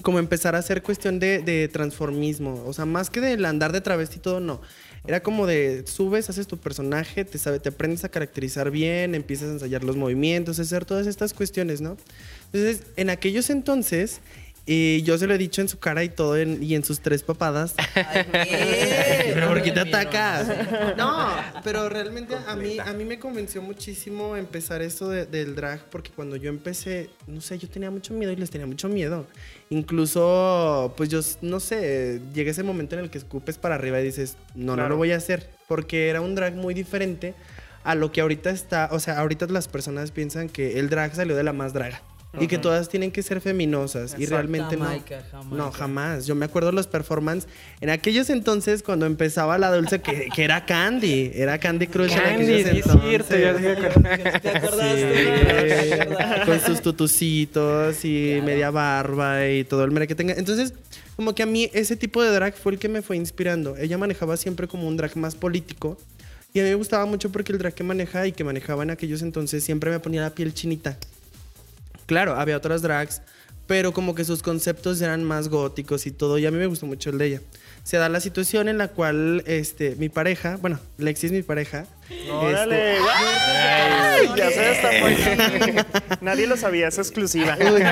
como 0.03 0.19
empezar 0.19 0.55
a 0.55 0.59
hacer 0.59 0.83
cuestión 0.83 1.19
de, 1.19 1.71
transformismo. 1.73 2.63
O 2.67 2.73
sea, 2.73 2.85
más 2.85 3.09
que 3.09 3.21
del 3.21 3.45
andar 3.45 3.73
de 3.73 3.81
travesti 3.81 4.19
todo, 4.19 4.41
no. 4.41 4.61
Era 5.05 5.23
como 5.23 5.47
de 5.47 5.85
subes, 5.87 6.31
haces 6.31 6.47
tu 6.47 6.59
personaje, 6.59 7.25
te, 7.25 7.39
sabe, 7.39 7.59
te 7.59 7.71
aprendes 7.71 8.05
a 8.05 8.09
caracterizar 8.09 8.71
bien, 8.71 9.15
empiezas 9.15 9.49
a 9.49 9.53
ensayar 9.53 9.83
los 9.83 9.97
movimientos, 9.97 10.61
hacer 10.61 10.85
todas 10.85 11.07
estas 11.07 11.35
cuestiones, 11.35 11.81
¿no? 11.81 11.97
Entonces, 12.53 12.87
en 12.97 13.11
aquellos 13.11 13.51
entonces, 13.51 14.21
y 14.65 15.03
yo 15.03 15.19
se 15.19 15.27
lo 15.27 15.35
he 15.35 15.39
dicho 15.39 15.61
en 15.61 15.69
su 15.69 15.79
cara 15.79 16.05
y 16.05 16.09
todo, 16.09 16.37
en- 16.37 16.63
y 16.63 16.75
en 16.75 16.85
sus 16.85 17.01
tres 17.01 17.23
papadas. 17.23 17.75
Pero 17.95 19.49
¿por 19.49 19.63
qué 19.63 19.73
te 19.73 19.81
atacas? 19.81 20.47
No, 20.97 21.27
pero 21.65 21.89
realmente 21.89 22.35
a 22.47 22.55
mí, 22.57 22.79
a 22.79 22.93
mí 22.93 23.05
me 23.05 23.19
convenció 23.19 23.63
muchísimo 23.63 24.37
empezar 24.37 24.83
esto 24.83 25.09
de- 25.09 25.27
del 25.27 25.55
drag 25.55 25.81
porque 25.91 26.11
cuando 26.11 26.37
yo 26.37 26.49
empecé, 26.51 27.11
no 27.27 27.41
sé, 27.41 27.59
yo 27.59 27.69
tenía 27.69 27.91
mucho 27.91 28.15
miedo 28.15 28.33
y 28.33 28.37
les 28.37 28.51
tenía 28.51 28.67
mucho 28.67 28.89
miedo. 28.89 29.27
Incluso, 29.71 30.95
pues 30.97 31.09
yo, 31.09 31.21
no 31.43 31.61
sé, 31.61 32.21
llega 32.35 32.51
ese 32.51 32.63
momento 32.63 32.95
en 32.97 33.03
el 33.05 33.11
que 33.11 33.19
escupes 33.19 33.59
para 33.59 33.75
arriba 33.75 34.01
y 34.01 34.05
dices, 34.05 34.37
no, 34.55 34.77
no 34.77 34.89
lo 34.89 34.97
voy 34.97 35.13
a 35.13 35.17
hacer. 35.17 35.49
Porque 35.69 36.09
era 36.09 36.21
un 36.21 36.35
drag 36.35 36.55
muy 36.55 36.75
diferente 36.75 37.35
a 37.85 37.95
lo 37.95 38.13
que 38.13 38.21
ahorita 38.21 38.51
está, 38.51 38.89
o 38.93 39.01
sea, 39.01 39.19
ahorita 39.19 39.47
las 39.47 39.67
personas 39.69 40.11
piensan 40.13 40.49
que 40.49 40.79
el 40.79 40.89
drag 40.89 41.15
salió 41.15 41.35
de 41.37 41.43
la 41.43 41.53
más 41.53 41.73
draga. 41.73 42.03
Y 42.41 42.47
que 42.47 42.57
todas 42.57 42.89
tienen 42.89 43.11
que 43.11 43.23
ser 43.23 43.41
feminosas. 43.43 44.17
Y 44.19 44.25
realmente 44.25 44.77
no. 44.77 44.85
Jamaica, 44.85 45.23
Jamaica. 45.31 45.57
No, 45.57 45.71
jamás. 45.71 46.27
Yo 46.27 46.35
me 46.35 46.47
acuerdo 46.47 46.73
los 46.73 46.87
performances 46.87 47.49
en 47.81 47.91
aquellos 47.91 48.31
entonces 48.31 48.83
cuando 48.83 49.05
empezaba 49.05 49.59
la 49.59 49.75
dulce 49.75 50.01
que, 50.01 50.29
que 50.35 50.45
era 50.45 50.65
Candy. 50.65 51.31
Era 51.35 51.59
Candy 51.59 51.89
Crush 51.89 52.13
en 52.13 52.19
Candy, 52.19 52.61
aquellos 52.61 52.65
sí 52.65 52.79
es 52.79 52.87
entonces. 52.87 54.41
¿Te 54.41 54.49
acordaste? 54.49 55.93
Sí, 55.93 56.47
con 56.47 56.61
sus 56.61 56.81
tutucitos 56.81 58.05
y 58.05 58.41
media 58.43 58.71
barba 58.71 59.47
y 59.47 59.65
todo 59.65 59.85
el 59.85 59.91
mere 59.91 60.07
que 60.07 60.15
tenga. 60.15 60.33
Entonces, 60.33 60.73
como 61.17 61.35
que 61.35 61.43
a 61.43 61.47
mí 61.47 61.71
ese 61.75 61.97
tipo 61.97 62.23
de 62.23 62.31
drag 62.31 62.55
fue 62.55 62.73
el 62.73 62.79
que 62.79 62.89
me 62.89 63.03
fue 63.03 63.17
inspirando. 63.17 63.77
Ella 63.77 63.99
manejaba 63.99 64.39
siempre 64.39 64.67
como 64.69 64.89
un 64.89 64.97
drag 64.97 65.17
más 65.19 65.35
político. 65.35 65.99
Y 66.55 66.61
a 66.61 66.63
mí 66.65 66.69
me 66.71 66.75
gustaba 66.77 67.05
mucho 67.07 67.31
porque 67.31 67.53
el 67.53 67.59
drag 67.59 67.75
que 67.75 67.85
maneja 67.85 68.27
y 68.27 68.33
que 68.33 68.45
manejaba 68.45 68.83
en 68.83 68.91
aquellos 68.91 69.23
entonces 69.23 69.65
siempre 69.65 69.91
me 69.91 70.01
ponía 70.01 70.23
la 70.23 70.31
piel 70.31 70.55
chinita. 70.55 70.99
Claro, 72.07 72.35
había 72.37 72.57
otras 72.57 72.83
drags, 72.83 73.23
pero 73.67 73.93
como 73.93 74.15
que 74.15 74.25
sus 74.25 74.43
conceptos 74.43 75.01
eran 75.01 75.25
más 75.25 75.49
góticos 75.49 76.07
y 76.07 76.11
todo. 76.11 76.39
Y 76.39 76.47
a 76.47 76.51
mí 76.51 76.59
me 76.59 76.67
gustó 76.67 76.87
mucho 76.87 77.11
el 77.11 77.19
de 77.19 77.27
ella. 77.27 77.41
se 77.85 77.97
da 77.97 78.09
la 78.09 78.21
situación 78.21 78.69
en 78.69 78.79
la 78.79 78.89
cual 78.89 79.43
este, 79.47 79.97
mi 79.97 80.09
pareja, 80.09 80.57
bueno, 80.61 80.79
Lexi 80.99 81.27
es 81.27 81.33
mi 81.33 81.43
pareja. 81.43 81.87
Órale, 82.31 82.93
este, 82.99 83.05
¡Ay! 83.13 84.29
ya 84.37 84.51
se 84.51 84.61
destapó. 84.61 86.19
Nadie 86.21 86.47
lo 86.47 86.57
sabía, 86.57 86.89
es 86.89 86.99
exclusiva. 86.99 87.57
uy, 87.61 87.83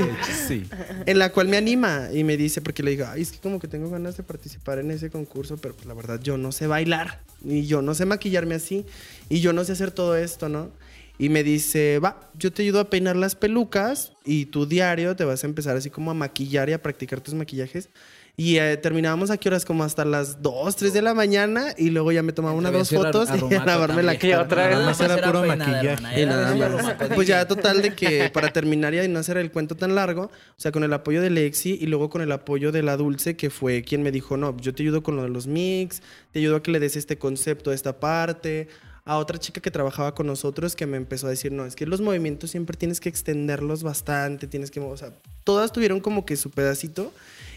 uy, 0.00 0.08
Sí. 0.48 0.66
en 1.06 1.18
la 1.18 1.30
cual 1.32 1.48
me 1.48 1.56
anima 1.56 2.08
y 2.12 2.24
me 2.24 2.36
dice, 2.36 2.60
porque 2.62 2.82
le 2.82 2.92
digo, 2.92 3.06
ay, 3.10 3.22
es 3.22 3.32
que 3.32 3.38
como 3.38 3.58
que 3.58 3.68
tengo 3.68 3.90
ganas 3.90 4.16
de 4.16 4.22
participar 4.22 4.78
en 4.78 4.90
ese 4.90 5.10
concurso, 5.10 5.56
pero 5.58 5.74
pues, 5.74 5.86
la 5.86 5.94
verdad 5.94 6.20
yo 6.22 6.36
no 6.38 6.52
sé 6.52 6.66
bailar, 6.66 7.20
y 7.44 7.66
yo 7.66 7.82
no 7.82 7.94
sé 7.94 8.06
maquillarme 8.06 8.54
así, 8.54 8.86
y 9.28 9.40
yo 9.40 9.52
no 9.52 9.64
sé 9.64 9.72
hacer 9.72 9.90
todo 9.90 10.16
esto, 10.16 10.48
¿no? 10.48 10.70
Y 11.18 11.28
me 11.28 11.44
dice, 11.44 11.98
va, 11.98 12.30
yo 12.36 12.52
te 12.52 12.62
ayudo 12.62 12.80
a 12.80 12.90
peinar 12.90 13.16
las 13.16 13.36
pelucas 13.36 14.12
y 14.24 14.46
tu 14.46 14.66
diario 14.66 15.14
te 15.14 15.24
vas 15.24 15.44
a 15.44 15.46
empezar 15.46 15.76
así 15.76 15.90
como 15.90 16.10
a 16.10 16.14
maquillar 16.14 16.68
y 16.68 16.72
a 16.72 16.82
practicar 16.82 17.20
tus 17.20 17.34
maquillajes. 17.34 17.90
Y 18.34 18.56
eh, 18.56 18.78
terminábamos 18.78 19.30
a 19.30 19.36
qué 19.36 19.50
horas, 19.50 19.66
como 19.66 19.84
hasta 19.84 20.06
las 20.06 20.40
2, 20.40 20.74
3 20.74 20.94
de 20.94 21.02
la 21.02 21.12
mañana, 21.12 21.74
y 21.76 21.90
luego 21.90 22.12
ya 22.12 22.22
me 22.22 22.32
tomaba 22.32 22.54
unas 22.54 22.72
dos 22.72 22.88
fotos 22.88 23.28
y 23.50 23.54
a 23.54 23.64
lavarme 23.64 24.02
la 24.02 24.14
Y 24.14 24.18
cara. 24.18 24.42
otra 24.42 24.68
vez. 24.68 24.76
Nada 24.76 24.86
más 24.86 25.00
era 25.02 25.20
puro 25.20 25.44
maquillaje. 25.44 26.24
Nada 26.26 26.54
más. 26.54 26.94
Pues 27.14 27.28
ya 27.28 27.46
total 27.46 27.82
de 27.82 27.94
que 27.94 28.30
para 28.32 28.48
terminar 28.50 28.94
y 28.94 29.06
no 29.06 29.18
hacer 29.18 29.36
el 29.36 29.50
cuento 29.52 29.76
tan 29.76 29.94
largo, 29.94 30.22
o 30.24 30.30
sea, 30.56 30.72
con 30.72 30.82
el 30.82 30.94
apoyo 30.94 31.20
de 31.20 31.28
Lexi 31.28 31.76
y 31.78 31.86
luego 31.86 32.08
con 32.08 32.22
el 32.22 32.32
apoyo 32.32 32.72
de 32.72 32.82
la 32.82 32.96
Dulce, 32.96 33.36
que 33.36 33.50
fue 33.50 33.82
quien 33.82 34.02
me 34.02 34.10
dijo, 34.10 34.38
no, 34.38 34.56
yo 34.56 34.72
te 34.74 34.82
ayudo 34.82 35.02
con 35.02 35.14
lo 35.16 35.24
de 35.24 35.28
los 35.28 35.46
mix, 35.46 36.02
te 36.32 36.38
ayudo 36.38 36.56
a 36.56 36.62
que 36.62 36.70
le 36.70 36.80
des 36.80 36.96
este 36.96 37.18
concepto 37.18 37.70
a 37.70 37.74
esta 37.74 38.00
parte. 38.00 38.68
A 39.04 39.18
otra 39.18 39.36
chica 39.38 39.60
que 39.60 39.70
trabajaba 39.72 40.14
con 40.14 40.26
nosotros 40.28 40.76
que 40.76 40.86
me 40.86 40.96
empezó 40.96 41.26
a 41.26 41.30
decir, 41.30 41.50
no, 41.50 41.66
es 41.66 41.74
que 41.74 41.86
los 41.86 42.00
movimientos 42.00 42.50
siempre 42.52 42.76
tienes 42.76 43.00
que 43.00 43.08
extenderlos 43.08 43.82
bastante, 43.82 44.46
tienes 44.46 44.70
que, 44.70 44.78
o 44.78 44.96
sea, 44.96 45.12
todas 45.42 45.72
tuvieron 45.72 45.98
como 46.00 46.24
que 46.24 46.36
su 46.36 46.50
pedacito 46.50 47.12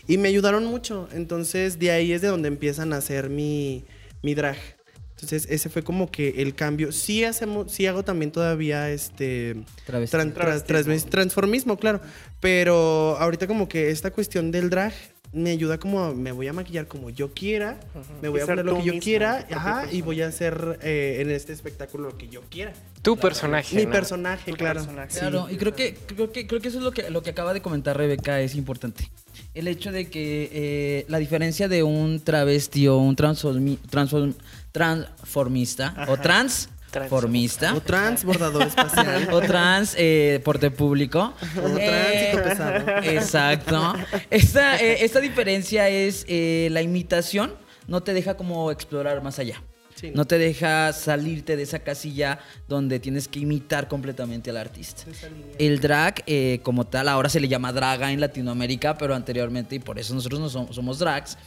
y 0.07 0.17
me 0.17 0.29
ayudaron 0.29 0.65
mucho. 0.65 1.07
Entonces 1.13 1.77
de 1.77 1.91
ahí 1.91 2.11
es 2.13 2.21
de 2.21 2.29
donde 2.29 2.47
empiezan 2.47 2.93
a 2.93 2.97
hacer 2.97 3.29
mi, 3.29 3.83
mi 4.23 4.33
drag. 4.33 4.57
Entonces 5.11 5.45
ese 5.49 5.69
fue 5.69 5.83
como 5.83 6.09
que 6.11 6.41
el 6.41 6.55
cambio. 6.55 6.91
Sí 6.91 7.23
hacemos, 7.23 7.71
sí 7.71 7.85
hago 7.85 8.03
también 8.03 8.31
todavía 8.31 8.89
este 8.89 9.55
tran- 10.11 10.33
tras- 10.65 11.05
transformismo, 11.09 11.77
claro. 11.77 12.01
Pero 12.41 13.15
ahorita 13.19 13.45
como 13.47 13.69
que 13.69 13.91
esta 13.91 14.11
cuestión 14.11 14.51
del 14.51 14.69
drag 14.69 14.93
me 15.35 15.51
ayuda 15.51 15.77
como 15.77 15.99
a- 16.03 16.13
me 16.13 16.31
voy 16.31 16.47
a 16.47 16.53
maquillar 16.53 16.87
como 16.87 17.09
yo 17.09 17.33
quiera, 17.33 17.79
me 18.21 18.29
voy 18.29 18.39
Y 18.39 18.43
a 18.43 18.45
poner 18.47 18.65
lo 18.65 18.77
que 18.77 18.83
yo 18.83 18.93
misma, 18.93 19.03
quiera, 19.03 19.47
ajá, 19.51 19.87
y 19.91 20.01
voy 20.01 20.21
a 20.21 20.27
hacer 20.27 20.79
eh, 20.81 21.17
en 21.19 21.29
este 21.29 21.53
espectáculo 21.53 22.09
lo 22.09 22.17
que 22.17 22.27
yo 22.29 22.41
quiera. 22.49 22.73
Tu 23.01 23.17
personaje. 23.17 23.75
Mi 23.75 23.85
¿no? 23.85 23.91
personaje, 23.91 24.49
Tu 24.51 24.57
claro. 24.57 24.79
personaje. 24.79 25.19
Claro, 25.19 25.47
y 25.51 25.57
creo 25.57 25.75
que, 25.75 25.93
creo 25.93 26.31
que 26.31 26.47
creo 26.47 26.59
que 26.61 26.69
eso 26.69 26.77
es 26.79 26.83
lo 26.83 26.91
que, 26.91 27.09
lo 27.09 27.21
que 27.21 27.29
acaba 27.31 27.53
de 27.53 27.61
comentar 27.61 27.95
Rebeca 27.97 28.39
es 28.41 28.55
importante. 28.55 29.11
El 29.53 29.67
hecho 29.67 29.91
de 29.91 30.09
que 30.09 30.49
eh, 30.51 31.05
la 31.09 31.17
diferencia 31.19 31.67
de 31.67 31.83
un 31.83 32.21
travesti 32.21 32.87
o 32.87 32.97
un 32.97 33.15
transformi- 33.15 33.77
transform- 33.91 34.35
transformista 34.71 36.05
o 36.07 36.17
transformista 36.99 37.73
O 37.75 37.81
transbordador 37.81 38.63
espacial. 38.67 39.27
o 39.33 39.41
trans 39.41 39.95
eh, 39.97 40.39
porte 40.43 40.71
público. 40.71 41.33
O 41.61 41.77
Eh, 41.77 42.31
tránsito 42.33 42.43
pesado. 42.49 42.99
Exacto. 43.03 43.93
Esta, 44.29 44.77
eh, 44.77 45.03
esta 45.03 45.19
diferencia 45.19 45.89
es 45.89 46.25
eh, 46.27 46.69
la 46.71 46.81
imitación 46.81 47.53
no 47.87 48.01
te 48.01 48.13
deja 48.13 48.35
como 48.35 48.71
explorar 48.71 49.21
más 49.21 49.37
allá. 49.39 49.61
Sí. 49.95 50.11
No 50.13 50.25
te 50.25 50.37
deja 50.37 50.91
salirte 50.91 51.55
de 51.55 51.63
esa 51.63 51.79
casilla 51.79 52.39
donde 52.67 52.99
tienes 52.99 53.29
que 53.29 53.39
imitar 53.39 53.87
completamente 53.87 54.49
al 54.49 54.57
artista. 54.57 55.03
El 55.57 55.79
drag, 55.79 56.21
eh, 56.27 56.59
como 56.63 56.85
tal, 56.85 57.07
ahora 57.07 57.29
se 57.29 57.39
le 57.39 57.47
llama 57.47 57.71
draga 57.71 58.11
en 58.11 58.19
Latinoamérica, 58.19 58.97
pero 58.97 59.15
anteriormente, 59.15 59.73
y 59.75 59.79
por 59.79 59.97
eso 59.97 60.13
nosotros 60.13 60.41
no 60.41 60.49
somos, 60.49 60.75
somos 60.75 60.99
drags, 60.99 61.37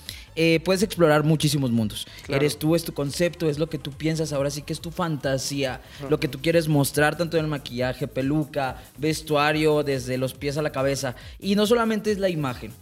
eh, 0.40 0.60
puedes 0.64 0.84
explorar 0.84 1.24
muchísimos 1.24 1.72
mundos. 1.72 2.06
Eres 2.28 2.60
tú, 2.60 2.76
es 2.76 2.84
tu 2.84 2.94
concepto, 2.94 3.48
es 3.50 3.58
lo 3.58 3.68
que 3.68 3.76
tú 3.76 3.90
piensas, 3.90 4.32
ahora 4.32 4.50
sí 4.50 4.62
que 4.62 4.72
es 4.72 4.80
tu 4.80 4.92
fantasía, 4.92 5.80
lo 6.08 6.20
que 6.20 6.28
tú 6.28 6.38
quieres 6.40 6.68
mostrar, 6.68 7.18
tanto 7.18 7.36
en 7.36 7.44
el 7.44 7.50
maquillaje, 7.50 8.06
peluca, 8.06 8.80
vestuario, 8.98 9.82
desde 9.82 10.16
los 10.16 10.34
pies 10.34 10.56
a 10.56 10.62
la 10.62 10.70
cabeza. 10.70 11.16
Y 11.40 11.56
no 11.56 11.66
solamente 11.66 12.12
es 12.12 12.18
la 12.18 12.28
imagen 12.28 12.72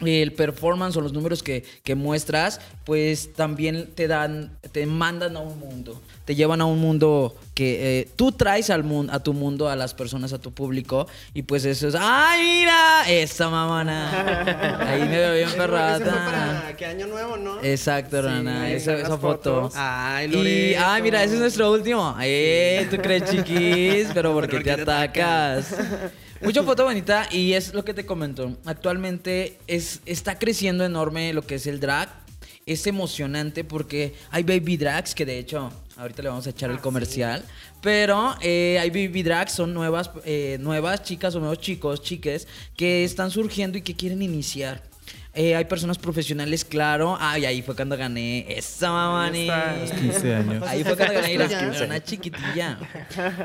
el 0.00 0.32
performance 0.32 0.96
o 0.96 1.00
los 1.00 1.12
números 1.12 1.42
que, 1.42 1.64
que 1.84 1.94
muestras, 1.94 2.60
pues 2.84 3.32
también 3.34 3.88
te 3.94 4.08
dan, 4.08 4.50
te 4.72 4.86
mandan 4.86 5.36
a 5.36 5.40
un 5.40 5.58
mundo, 5.58 6.00
te 6.24 6.34
llevan 6.34 6.60
a 6.60 6.64
un 6.64 6.80
mundo 6.80 7.36
que 7.54 8.00
eh, 8.00 8.08
tú 8.16 8.32
traes 8.32 8.70
al 8.70 8.82
mundo, 8.82 9.12
a 9.12 9.22
tu 9.22 9.32
mundo, 9.32 9.68
a 9.68 9.76
las 9.76 9.94
personas, 9.94 10.32
a 10.32 10.40
tu 10.40 10.52
público, 10.52 11.06
y 11.32 11.42
pues 11.42 11.64
eso 11.64 11.86
es, 11.86 11.94
¡ay, 11.96 12.42
mira! 12.42 13.08
Esa 13.08 13.48
mamana. 13.48 14.80
Ahí 14.88 15.00
me 15.02 15.16
veo 15.16 15.34
bien 15.34 15.50
perrata. 15.56 16.04
para 16.24 16.76
que 16.76 16.86
año 16.86 17.06
nuevo, 17.06 17.36
¿no? 17.36 17.62
Exacto, 17.62 18.20
Rana, 18.20 18.64
ahí 18.64 18.72
esa, 18.74 18.98
esa 18.98 19.16
foto. 19.16 19.70
Ay, 19.74 20.26
Y, 20.26 20.32
Loreto. 20.32 20.80
ah, 20.84 20.98
mira, 21.00 21.22
ese 21.22 21.34
es 21.34 21.40
nuestro 21.40 21.70
último. 21.72 22.16
Eh, 22.20 22.88
tú 22.90 22.96
crees 22.96 23.30
chiquis, 23.30 24.08
pero 24.14 24.32
¿por 24.32 24.48
qué 24.48 24.56
¿por 24.56 24.64
te 24.64 24.70
qué 24.70 24.76
te 24.76 24.82
atacas? 24.82 25.66
Mucha 26.44 26.62
foto 26.62 26.84
bonita 26.84 27.26
y 27.30 27.54
es 27.54 27.72
lo 27.72 27.86
que 27.86 27.94
te 27.94 28.04
comento. 28.04 28.54
Actualmente 28.66 29.58
es, 29.66 30.00
está 30.04 30.38
creciendo 30.38 30.84
enorme 30.84 31.32
lo 31.32 31.42
que 31.42 31.54
es 31.54 31.66
el 31.66 31.80
drag. 31.80 32.10
Es 32.66 32.86
emocionante 32.86 33.64
porque 33.64 34.14
hay 34.30 34.42
baby 34.42 34.76
drags 34.76 35.14
que 35.14 35.24
de 35.24 35.38
hecho 35.38 35.70
ahorita 35.96 36.22
le 36.22 36.28
vamos 36.28 36.46
a 36.46 36.50
echar 36.50 36.70
el 36.70 36.80
comercial. 36.80 37.44
Pero 37.80 38.34
eh, 38.42 38.78
hay 38.78 38.90
baby 38.90 39.22
drags, 39.22 39.52
son 39.52 39.72
nuevas, 39.72 40.10
eh, 40.26 40.58
nuevas 40.60 41.02
chicas 41.02 41.34
o 41.34 41.40
nuevos 41.40 41.60
chicos, 41.60 42.02
chiques, 42.02 42.46
que 42.76 43.04
están 43.04 43.30
surgiendo 43.30 43.78
y 43.78 43.82
que 43.82 43.94
quieren 43.94 44.20
iniciar. 44.20 44.82
Eh, 45.36 45.56
hay 45.56 45.64
personas 45.64 45.98
profesionales, 45.98 46.64
claro. 46.64 47.16
Ay, 47.20 47.44
ahí 47.44 47.60
fue 47.62 47.74
cuando 47.74 47.96
gané 47.96 48.46
esa 48.48 48.90
mamani. 48.92 49.48
Los 49.80 49.90
15 49.90 50.34
años. 50.34 50.62
Ahí 50.66 50.84
fue 50.84 50.96
cuando 50.96 51.14
gané 51.14 51.36
la 51.38 51.84
una 51.86 52.02
chiquitilla. 52.04 52.78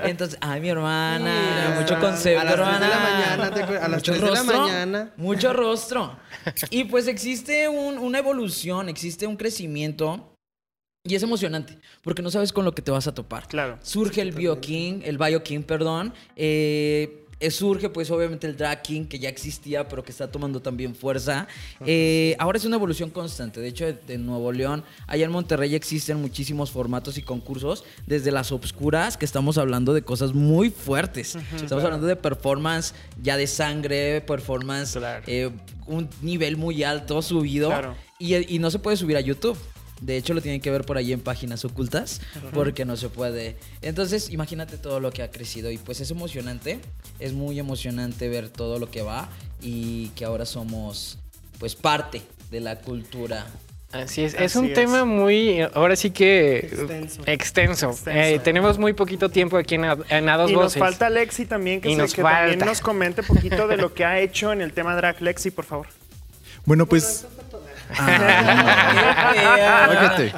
Entonces, 0.03 0.37
ay, 0.41 0.61
mi 0.61 0.69
hermana, 0.69 1.65
Mira, 1.67 1.79
mucho 1.81 1.99
concepto, 1.99 2.39
a 2.41 2.43
las 2.43 2.53
tres 2.53 2.65
de 2.67 2.73
hermana. 2.75 2.87
la 2.89 2.99
mañana, 2.99 3.53
¿te? 3.53 3.63
A 3.77 3.87
las 3.87 3.99
Mucho 3.99 4.11
tres 4.11 4.21
de 4.23 4.29
la 4.29 4.35
rostro, 4.35 4.59
mañana. 4.61 5.13
Mucho 5.17 5.53
rostro. 5.53 6.19
Y 6.69 6.83
pues 6.83 7.07
existe 7.07 7.67
un- 7.67 7.97
una 7.97 8.19
evolución, 8.19 8.87
existe 8.87 9.25
un 9.25 9.35
crecimiento. 9.35 10.33
Y 11.03 11.15
es 11.15 11.23
emocionante, 11.23 11.79
porque 12.03 12.21
no 12.21 12.29
sabes 12.29 12.51
con 12.53 12.65
lo 12.65 12.75
que 12.75 12.81
te 12.81 12.91
vas 12.91 13.07
a 13.07 13.13
topar. 13.13 13.47
Claro. 13.47 13.79
Surge 13.81 14.21
el 14.21 14.31
Bioking, 14.33 15.01
el 15.05 15.17
Bioking, 15.17 15.63
perdón. 15.63 16.13
eh, 16.35 17.25
surge 17.49 17.89
pues 17.89 18.11
obviamente 18.11 18.47
el 18.47 18.57
Drag 18.57 18.81
King, 18.81 19.05
que 19.05 19.17
ya 19.19 19.29
existía, 19.29 19.87
pero 19.87 20.03
que 20.03 20.11
está 20.11 20.29
tomando 20.29 20.61
también 20.61 20.93
fuerza. 20.95 21.47
Eh, 21.85 22.35
ahora 22.39 22.57
es 22.57 22.65
una 22.65 22.75
evolución 22.75 23.09
constante. 23.09 23.61
De 23.61 23.67
hecho, 23.69 23.85
de 23.85 24.17
Nuevo 24.17 24.51
León, 24.51 24.83
allá 25.07 25.25
en 25.25 25.31
Monterrey 25.31 25.73
existen 25.75 26.21
muchísimos 26.21 26.71
formatos 26.71 27.17
y 27.17 27.21
concursos, 27.21 27.83
desde 28.05 28.31
las 28.31 28.51
obscuras, 28.51 29.15
que 29.15 29.25
estamos 29.25 29.57
hablando 29.57 29.93
de 29.93 30.01
cosas 30.01 30.33
muy 30.33 30.69
fuertes. 30.69 31.37
Estamos 31.55 31.83
hablando 31.83 32.07
de 32.07 32.15
performance 32.15 32.93
ya 33.21 33.37
de 33.37 33.47
sangre, 33.47 34.21
performance, 34.21 34.93
Claro. 34.97 35.23
eh, 35.27 35.49
un 35.87 36.09
nivel 36.21 36.57
muy 36.57 36.83
alto, 36.83 37.21
subido. 37.21 37.69
Claro. 37.69 37.95
Y, 38.19 38.53
y 38.53 38.59
no 38.59 38.69
se 38.69 38.79
puede 38.79 38.97
subir 38.97 39.15
a 39.15 39.21
YouTube. 39.21 39.57
De 40.01 40.15
hecho, 40.17 40.33
lo 40.33 40.41
tienen 40.41 40.61
que 40.61 40.71
ver 40.71 40.85
por 40.85 40.97
ahí 40.97 41.11
en 41.11 41.19
páginas 41.19 41.65
ocultas, 41.65 42.21
porque 42.53 42.85
no 42.85 42.95
se 42.95 43.09
puede. 43.09 43.57
Entonces, 43.81 44.29
imagínate 44.29 44.77
todo 44.77 44.99
lo 44.99 45.11
que 45.11 45.23
ha 45.23 45.29
crecido. 45.31 45.71
Y 45.71 45.77
pues 45.77 45.99
es 45.99 46.09
emocionante, 46.11 46.79
es 47.19 47.33
muy 47.33 47.59
emocionante 47.59 48.29
ver 48.29 48.49
todo 48.49 48.79
lo 48.79 48.89
que 48.89 49.01
va 49.01 49.29
y 49.61 50.07
que 50.09 50.23
ahora 50.25 50.45
somos, 50.45 51.17
pues, 51.59 51.75
parte 51.75 52.21
de 52.49 52.61
la 52.61 52.77
cultura. 52.79 53.45
Así 53.91 54.21
es, 54.23 54.35
es 54.35 54.41
Así 54.55 54.59
un 54.59 54.65
es. 54.67 54.73
tema 54.75 55.03
muy, 55.03 55.61
ahora 55.73 55.95
sí 55.95 56.11
que 56.11 56.57
Extenso. 56.59 57.21
extenso. 57.25 57.89
Extenso. 57.89 58.09
Eh, 58.11 58.39
tenemos 58.39 58.77
muy 58.77 58.93
poquito 58.93 59.29
tiempo 59.29 59.57
aquí 59.57 59.75
en, 59.75 59.83
A- 59.85 59.97
en 60.09 60.29
A 60.29 60.37
Dos 60.37 60.51
Y 60.51 60.53
nos 60.53 60.63
Voces. 60.65 60.79
falta 60.79 61.09
Lexi 61.09 61.45
también, 61.45 61.81
que, 61.81 61.89
Y 61.89 61.95
se- 61.95 61.97
nos 61.97 62.13
que 62.13 62.21
también 62.21 62.51
falta. 62.59 62.65
nos 62.65 62.81
comente 62.81 63.23
poquito 63.23 63.67
de 63.67 63.77
lo 63.77 63.93
que 63.93 64.05
ha 64.05 64.19
hecho 64.19 64.53
en 64.53 64.61
el 64.61 64.73
tema 64.73 64.95
drag. 64.95 65.19
Lexi, 65.21 65.49
por 65.49 65.65
favor. 65.65 65.87
Bueno, 66.65 66.85
pues. 66.85 67.25
Óyete. 69.89 70.33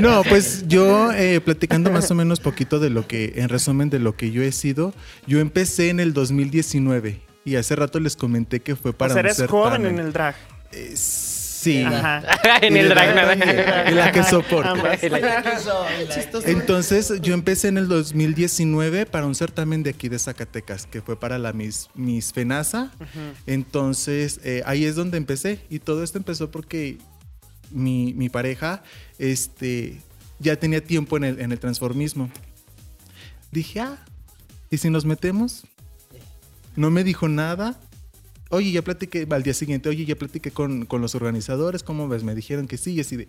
No, 0.00 0.22
pues 0.24 0.66
yo 0.68 1.12
eh, 1.12 1.40
platicando 1.40 1.90
más 1.90 2.10
o 2.10 2.14
menos 2.14 2.40
poquito 2.40 2.78
de 2.78 2.90
lo 2.90 3.06
que, 3.06 3.34
en 3.36 3.48
resumen 3.48 3.90
de 3.90 3.98
lo 3.98 4.16
que 4.16 4.30
yo 4.30 4.42
he 4.42 4.52
sido, 4.52 4.92
yo 5.26 5.40
empecé 5.40 5.88
en 5.90 6.00
el 6.00 6.12
2019 6.12 7.20
y 7.44 7.56
hace 7.56 7.76
rato 7.76 8.00
les 8.00 8.16
comenté 8.16 8.60
que 8.60 8.76
fue 8.76 8.92
para 8.92 9.14
o 9.14 9.32
sea, 9.32 9.44
un 9.44 9.48
joven 9.48 9.86
en 9.86 9.98
el 9.98 10.12
drag. 10.12 10.34
Eh, 10.72 10.94
sí. 11.64 11.82
Ajá. 11.82 12.22
en 12.62 12.76
el 12.76 12.88
de 12.88 12.94
drag 12.94 13.14
la- 13.14 13.26
que. 14.12 14.20
Chistoso. 16.14 16.46
Entonces 16.46 17.12
yo 17.20 17.34
empecé 17.34 17.68
en 17.68 17.78
el 17.78 17.88
2019 17.88 19.06
para 19.06 19.26
un 19.26 19.34
certamen 19.34 19.82
de 19.82 19.90
aquí 19.90 20.08
de 20.08 20.18
Zacatecas, 20.18 20.86
que 20.86 21.00
fue 21.02 21.18
para 21.18 21.38
la 21.38 21.52
Miss, 21.52 21.88
Miss 21.94 22.32
Fenasa. 22.32 22.92
Entonces 23.46 24.40
eh, 24.44 24.62
ahí 24.66 24.84
es 24.84 24.94
donde 24.94 25.16
empecé 25.18 25.60
y 25.70 25.78
todo 25.78 26.02
esto 26.04 26.18
empezó 26.18 26.50
porque 26.50 26.98
mi, 27.70 28.14
mi 28.14 28.28
pareja 28.28 28.82
este, 29.18 30.00
ya 30.38 30.56
tenía 30.56 30.82
tiempo 30.82 31.16
en 31.16 31.24
el, 31.24 31.40
en 31.40 31.52
el 31.52 31.58
transformismo. 31.58 32.30
Dije, 33.50 33.80
ah, 33.80 33.98
¿y 34.70 34.78
si 34.78 34.90
nos 34.90 35.04
metemos? 35.04 35.66
No 36.76 36.90
me 36.90 37.04
dijo 37.04 37.28
nada 37.28 37.78
oye, 38.50 38.70
ya 38.72 38.82
platiqué, 38.82 39.26
al 39.30 39.42
día 39.42 39.54
siguiente, 39.54 39.88
oye, 39.88 40.04
ya 40.04 40.16
platiqué 40.16 40.50
con, 40.50 40.84
con 40.86 41.00
los 41.00 41.14
organizadores, 41.14 41.82
¿cómo 41.82 42.08
ves? 42.08 42.22
Me 42.24 42.34
dijeron 42.34 42.66
que 42.68 42.76
sí, 42.76 42.92
y 42.92 43.00
así 43.00 43.16
de, 43.16 43.26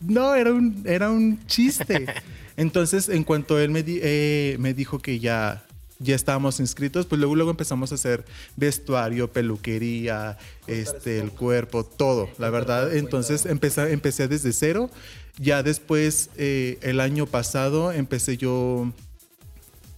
no, 0.00 0.34
era 0.34 0.52
un, 0.52 0.82
era 0.86 1.10
un 1.10 1.44
chiste. 1.46 2.06
Entonces, 2.56 3.08
en 3.08 3.24
cuanto 3.24 3.58
él 3.58 3.70
me, 3.70 3.82
di- 3.82 4.00
eh, 4.02 4.56
me 4.58 4.74
dijo 4.74 4.98
que 4.98 5.18
ya, 5.20 5.64
ya 5.98 6.14
estábamos 6.16 6.60
inscritos, 6.60 7.06
pues 7.06 7.18
luego, 7.20 7.34
luego 7.36 7.50
empezamos 7.50 7.92
a 7.92 7.96
hacer 7.96 8.24
vestuario, 8.56 9.32
peluquería, 9.32 10.38
este, 10.66 11.18
el 11.20 11.30
cuerpo, 11.30 11.84
todo, 11.84 12.28
la 12.38 12.50
verdad. 12.50 12.94
Entonces, 12.96 13.46
empecé, 13.46 13.92
empecé 13.92 14.28
desde 14.28 14.52
cero. 14.52 14.90
Ya 15.38 15.62
después, 15.64 16.30
eh, 16.36 16.78
el 16.82 17.00
año 17.00 17.26
pasado, 17.26 17.90
empecé 17.92 18.36
yo 18.36 18.92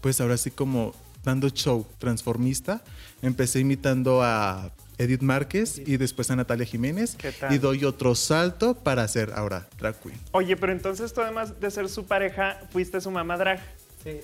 pues 0.01 0.21
ahora 0.21 0.37
sí 0.37 0.51
como 0.51 0.95
dando 1.25 1.49
show 1.49 1.87
transformista. 1.99 2.83
Empecé 3.27 3.59
imitando 3.59 4.23
a 4.23 4.71
Edith 4.99 5.21
Márquez 5.21 5.79
y 5.85 5.97
después 5.97 6.31
a 6.31 6.37
Natalia 6.37 6.65
Jiménez. 6.65 7.17
¿Qué 7.17 7.33
tal? 7.33 7.53
Y 7.53 7.59
doy 7.59 7.85
otro 7.85 8.15
salto 8.15 8.75
para 8.75 9.03
hacer 9.03 9.33
ahora 9.35 9.67
drag 9.79 9.97
queen. 10.01 10.17
Oye, 10.31 10.57
pero 10.57 10.71
entonces 10.71 11.13
tú 11.13 11.23
además 11.23 11.59
de 11.61 11.71
ser 11.73 11.89
su 11.89 12.07
pareja, 12.07 12.61
fuiste 12.71 13.01
su 13.01 13.11
mamá 13.11 13.37
drag. 13.37 13.61
Sí. 14.05 14.11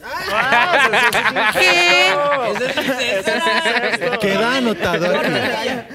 Eso 2.46 2.64
es 2.64 2.76
incesto. 2.76 4.18
Queda 4.20 4.56
anotado 4.58 5.06
aquí. 5.06 5.32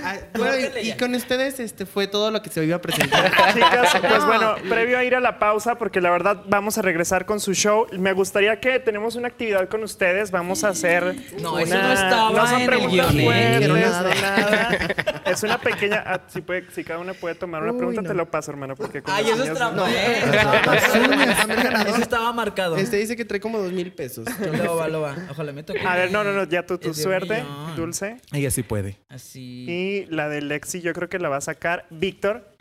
Ay, 0.04 0.20
y, 0.60 0.90
y 0.90 0.94
con 0.98 1.14
ustedes 1.16 1.60
este 1.60 1.86
fue 1.86 2.08
todo 2.08 2.32
lo 2.32 2.42
que 2.42 2.50
se 2.50 2.64
iba 2.66 2.76
a 2.78 2.82
presentar. 2.82 3.32
Chicas, 3.54 3.98
pues 4.08 4.26
bueno, 4.26 4.56
previo 4.70 4.98
a 4.98 5.04
ir 5.04 5.16
a 5.16 5.20
la 5.20 5.40
pausa, 5.40 5.76
porque 5.78 6.02
la 6.02 6.10
verdad 6.12 6.44
vamos 6.48 6.78
a 6.78 6.82
regresar 6.82 7.26
con 7.26 7.40
su 7.40 7.54
show, 7.54 7.88
me 7.98 8.14
gustaría 8.14 8.60
que 8.60 8.80
tenemos 8.80 9.16
una 9.16 9.28
actividad 9.28 9.68
con 9.70 9.84
ustedes, 9.84 10.32
vamos 10.32 10.64
a 10.64 10.70
hacer 10.70 11.16
No, 11.42 11.54
una- 11.54 11.64
eso 11.64 11.78
no 11.82 11.94
estaba 11.94 12.32
no 12.32 12.46
son 12.48 12.56
en 12.56 12.62
el 12.62 12.68
preguntas 12.68 13.14
¿eh? 13.16 13.24
fuertes, 13.24 13.68
No, 13.68 13.74
no 13.76 13.80
nada. 13.80 14.14
nada. 14.22 14.78
Es 15.26 15.44
una 15.44 15.58
pequeña, 15.60 16.04
ah, 16.06 16.22
si, 16.28 16.42
puede, 16.42 16.66
si 16.72 16.84
cada 16.84 17.00
uno 17.00 17.14
puede 17.14 17.36
tomar 17.36 17.62
una 17.64 17.72
Uy, 17.74 17.78
pregunta, 17.78 18.02
no. 18.02 18.08
te 18.08 18.14
lo 18.14 18.30
paso, 18.30 18.52
hermano, 18.52 18.76
porque 18.76 19.02
con 19.02 19.14
Ay, 19.14 19.26
eso 19.26 19.34
es 19.34 19.40
niñas 19.40 19.58
trampa, 19.58 19.76
no. 19.76 19.88
Eso 21.88 22.02
estaba 22.02 22.32
marcado. 22.34 22.76
Este 22.78 22.98
dice 22.98 23.16
que 23.16 23.26
trae 23.26 23.40
como 23.40 23.60
dos 23.60 23.72
mil 23.72 23.92
pesos. 23.92 24.26
Lo 24.64 24.76
va, 24.76 24.88
lo 24.88 25.02
va. 25.02 25.16
Ojalá 25.30 25.52
me 25.52 25.64
toque. 25.64 25.82
A 25.86 25.96
ver, 25.96 26.12
no, 26.12 26.24
no, 26.24 26.32
no, 26.34 26.44
ya 26.46 26.66
tu, 26.66 26.78
tu 26.78 26.94
suerte. 26.94 27.44
Dulce. 27.76 28.18
Ella 28.32 28.52
sí 28.52 28.64
puede. 28.64 28.98
Así. 29.10 29.66
Y 29.68 30.06
la 30.10 30.30
de 30.30 30.42
Lexi, 30.48 30.82
yo 30.82 30.94
creo 30.94 31.10
que 31.10 31.20
la 31.20 31.30
va 31.30 31.38
a 31.38 31.42
sacar 31.42 31.86
Víctor. 31.90 32.56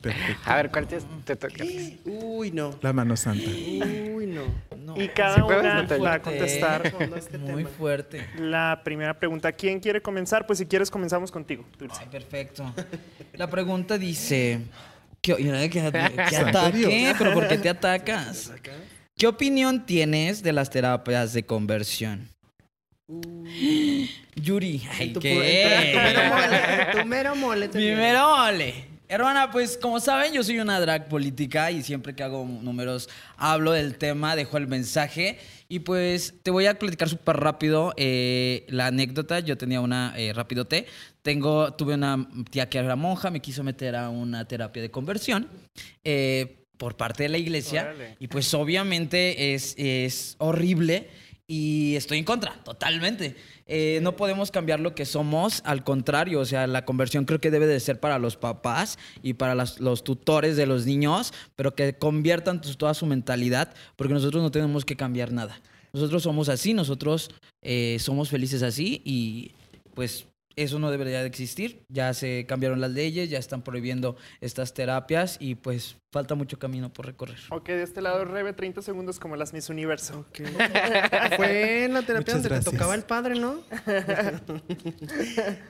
Perfecto. 0.00 0.40
A 0.50 0.56
ver, 0.56 0.70
¿cuál 0.70 0.86
te, 0.86 0.98
te 1.24 1.36
toca? 1.36 1.62
Uy, 2.06 2.50
no. 2.52 2.78
La 2.80 2.92
mano 2.94 3.16
santa. 3.18 3.50
Uy, 3.50 4.26
no. 4.26 4.44
No, 4.78 5.00
Y 5.00 5.08
cada 5.08 5.34
¿Sí 5.36 5.42
puedes? 5.42 5.60
una 5.60 5.82
No 5.82 5.88
va 5.88 6.14
a 6.14 6.20
Fuerte. 6.20 6.22
contestar 6.22 6.86
este 7.18 7.36
Muy 7.38 7.64
tema. 7.64 7.76
fuerte. 7.76 8.26
la 8.38 8.80
primera 8.82 9.12
pregunta. 9.18 9.52
¿Quién 9.52 9.78
quiere 9.78 10.00
comenzar? 10.00 10.46
Pues 10.46 10.58
si 10.58 10.64
quieres, 10.66 10.90
comenzamos 10.90 11.30
contigo, 11.30 11.66
Dulce. 11.78 11.98
Ay, 12.00 12.08
perfecto. 12.10 12.74
La 13.34 13.48
pregunta 13.50 13.98
dice. 13.98 14.60
¿Qué, 15.20 15.34
Santo 16.30 16.58
ataque, 16.58 17.14
pero 17.18 17.34
¿por 17.34 17.46
qué 17.46 17.58
te 17.58 17.68
atacas? 17.68 18.52
¿Qué 19.18 19.26
opinión 19.26 19.84
tienes 19.84 20.42
de 20.42 20.54
las 20.54 20.70
terapias 20.70 21.34
de 21.34 21.42
conversión? 21.44 22.26
Yuri, 24.36 24.82
ay, 24.98 25.12
Tu 25.12 25.20
pu- 25.20 25.22
Tu 25.22 25.98
mero 25.98 26.24
mole. 26.28 26.58
Tu 26.92 27.04
mero 27.06 27.36
mole. 27.36 27.68
te 27.68 27.78
digo. 27.78 27.90
Primero, 27.94 28.34
ole. 28.44 28.90
Hermana, 29.08 29.50
pues 29.50 29.76
como 29.76 29.98
saben, 29.98 30.32
yo 30.32 30.44
soy 30.44 30.60
una 30.60 30.78
drag 30.78 31.08
política 31.08 31.72
y 31.72 31.82
siempre 31.82 32.14
que 32.14 32.22
hago 32.22 32.44
números 32.44 33.08
hablo 33.36 33.72
del 33.72 33.98
tema, 33.98 34.36
dejo 34.36 34.56
el 34.56 34.68
mensaje 34.68 35.36
y 35.68 35.80
pues 35.80 36.34
te 36.44 36.52
voy 36.52 36.66
a 36.66 36.78
platicar 36.78 37.08
súper 37.08 37.36
rápido 37.38 37.92
eh, 37.96 38.64
la 38.68 38.86
anécdota. 38.86 39.40
Yo 39.40 39.58
tenía 39.58 39.80
una 39.80 40.14
eh, 40.16 40.32
rápido 40.32 40.64
té. 40.64 40.86
Tengo, 41.22 41.72
tuve 41.74 41.94
una 41.94 42.28
tía 42.50 42.68
que 42.68 42.78
era 42.78 42.94
monja, 42.94 43.32
me 43.32 43.40
quiso 43.40 43.64
meter 43.64 43.96
a 43.96 44.10
una 44.10 44.46
terapia 44.46 44.80
de 44.80 44.92
conversión 44.92 45.48
eh, 46.04 46.58
por 46.78 46.96
parte 46.96 47.24
de 47.24 47.30
la 47.30 47.38
iglesia 47.38 47.82
Órale. 47.82 48.16
y 48.20 48.28
pues 48.28 48.54
obviamente 48.54 49.54
es, 49.54 49.74
es 49.76 50.36
horrible 50.38 51.08
y 51.52 51.96
estoy 51.96 52.18
en 52.18 52.24
contra, 52.24 52.54
totalmente. 52.62 53.34
Eh, 53.66 53.98
no 54.02 54.14
podemos 54.14 54.52
cambiar 54.52 54.78
lo 54.78 54.94
que 54.94 55.04
somos, 55.04 55.62
al 55.64 55.82
contrario, 55.82 56.38
o 56.38 56.44
sea, 56.44 56.68
la 56.68 56.84
conversión 56.84 57.24
creo 57.24 57.40
que 57.40 57.50
debe 57.50 57.66
de 57.66 57.80
ser 57.80 57.98
para 57.98 58.20
los 58.20 58.36
papás 58.36 59.00
y 59.20 59.32
para 59.32 59.56
los 59.56 60.04
tutores 60.04 60.56
de 60.56 60.66
los 60.66 60.86
niños, 60.86 61.34
pero 61.56 61.74
que 61.74 61.94
conviertan 61.94 62.60
toda 62.60 62.94
su 62.94 63.04
mentalidad, 63.04 63.74
porque 63.96 64.14
nosotros 64.14 64.44
no 64.44 64.52
tenemos 64.52 64.84
que 64.84 64.94
cambiar 64.94 65.32
nada. 65.32 65.60
Nosotros 65.92 66.22
somos 66.22 66.48
así, 66.48 66.72
nosotros 66.72 67.32
eh, 67.62 67.96
somos 67.98 68.28
felices 68.28 68.62
así 68.62 69.02
y 69.04 69.50
pues 69.94 70.26
eso 70.56 70.78
no 70.78 70.90
debería 70.90 71.20
de 71.20 71.26
existir. 71.28 71.84
Ya 71.88 72.12
se 72.14 72.46
cambiaron 72.46 72.80
las 72.80 72.90
leyes, 72.90 73.30
ya 73.30 73.38
están 73.38 73.62
prohibiendo 73.62 74.16
estas 74.40 74.74
terapias 74.74 75.36
y 75.40 75.54
pues 75.54 75.96
falta 76.12 76.34
mucho 76.34 76.58
camino 76.58 76.92
por 76.92 77.06
recorrer. 77.06 77.38
Ok, 77.50 77.68
de 77.68 77.82
este 77.82 78.02
lado, 78.02 78.24
Rebe, 78.24 78.52
30 78.52 78.82
segundos 78.82 79.18
como 79.20 79.36
las 79.36 79.52
Miss 79.52 79.68
Universo. 79.70 80.26
Ok. 80.28 80.40
Fue 81.36 81.84
en 81.84 81.94
la 81.94 82.02
terapia 82.02 82.18
Muchas 82.18 82.34
donde 82.34 82.48
gracias. 82.48 82.64
te 82.64 82.70
tocaba 82.72 82.94
el 82.94 83.02
padre, 83.04 83.38
¿no? 83.38 83.50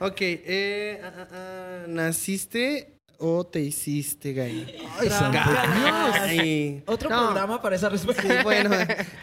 ok. 0.01 0.21
eh, 0.21 1.01
ah, 1.03 1.12
ah, 1.16 1.29
ah, 1.33 1.85
¿Naciste 1.88 2.97
o 3.19 3.45
te 3.47 3.61
hiciste 3.61 4.33
gay? 4.33 4.77
Ay. 4.99 6.83
Otro 6.87 7.11
No. 7.11 7.25
programa 7.27 7.61
para 7.61 7.77
esa 7.77 7.88
respuesta. 7.90 8.23
Sí, 8.23 8.29
bueno, 8.43 8.71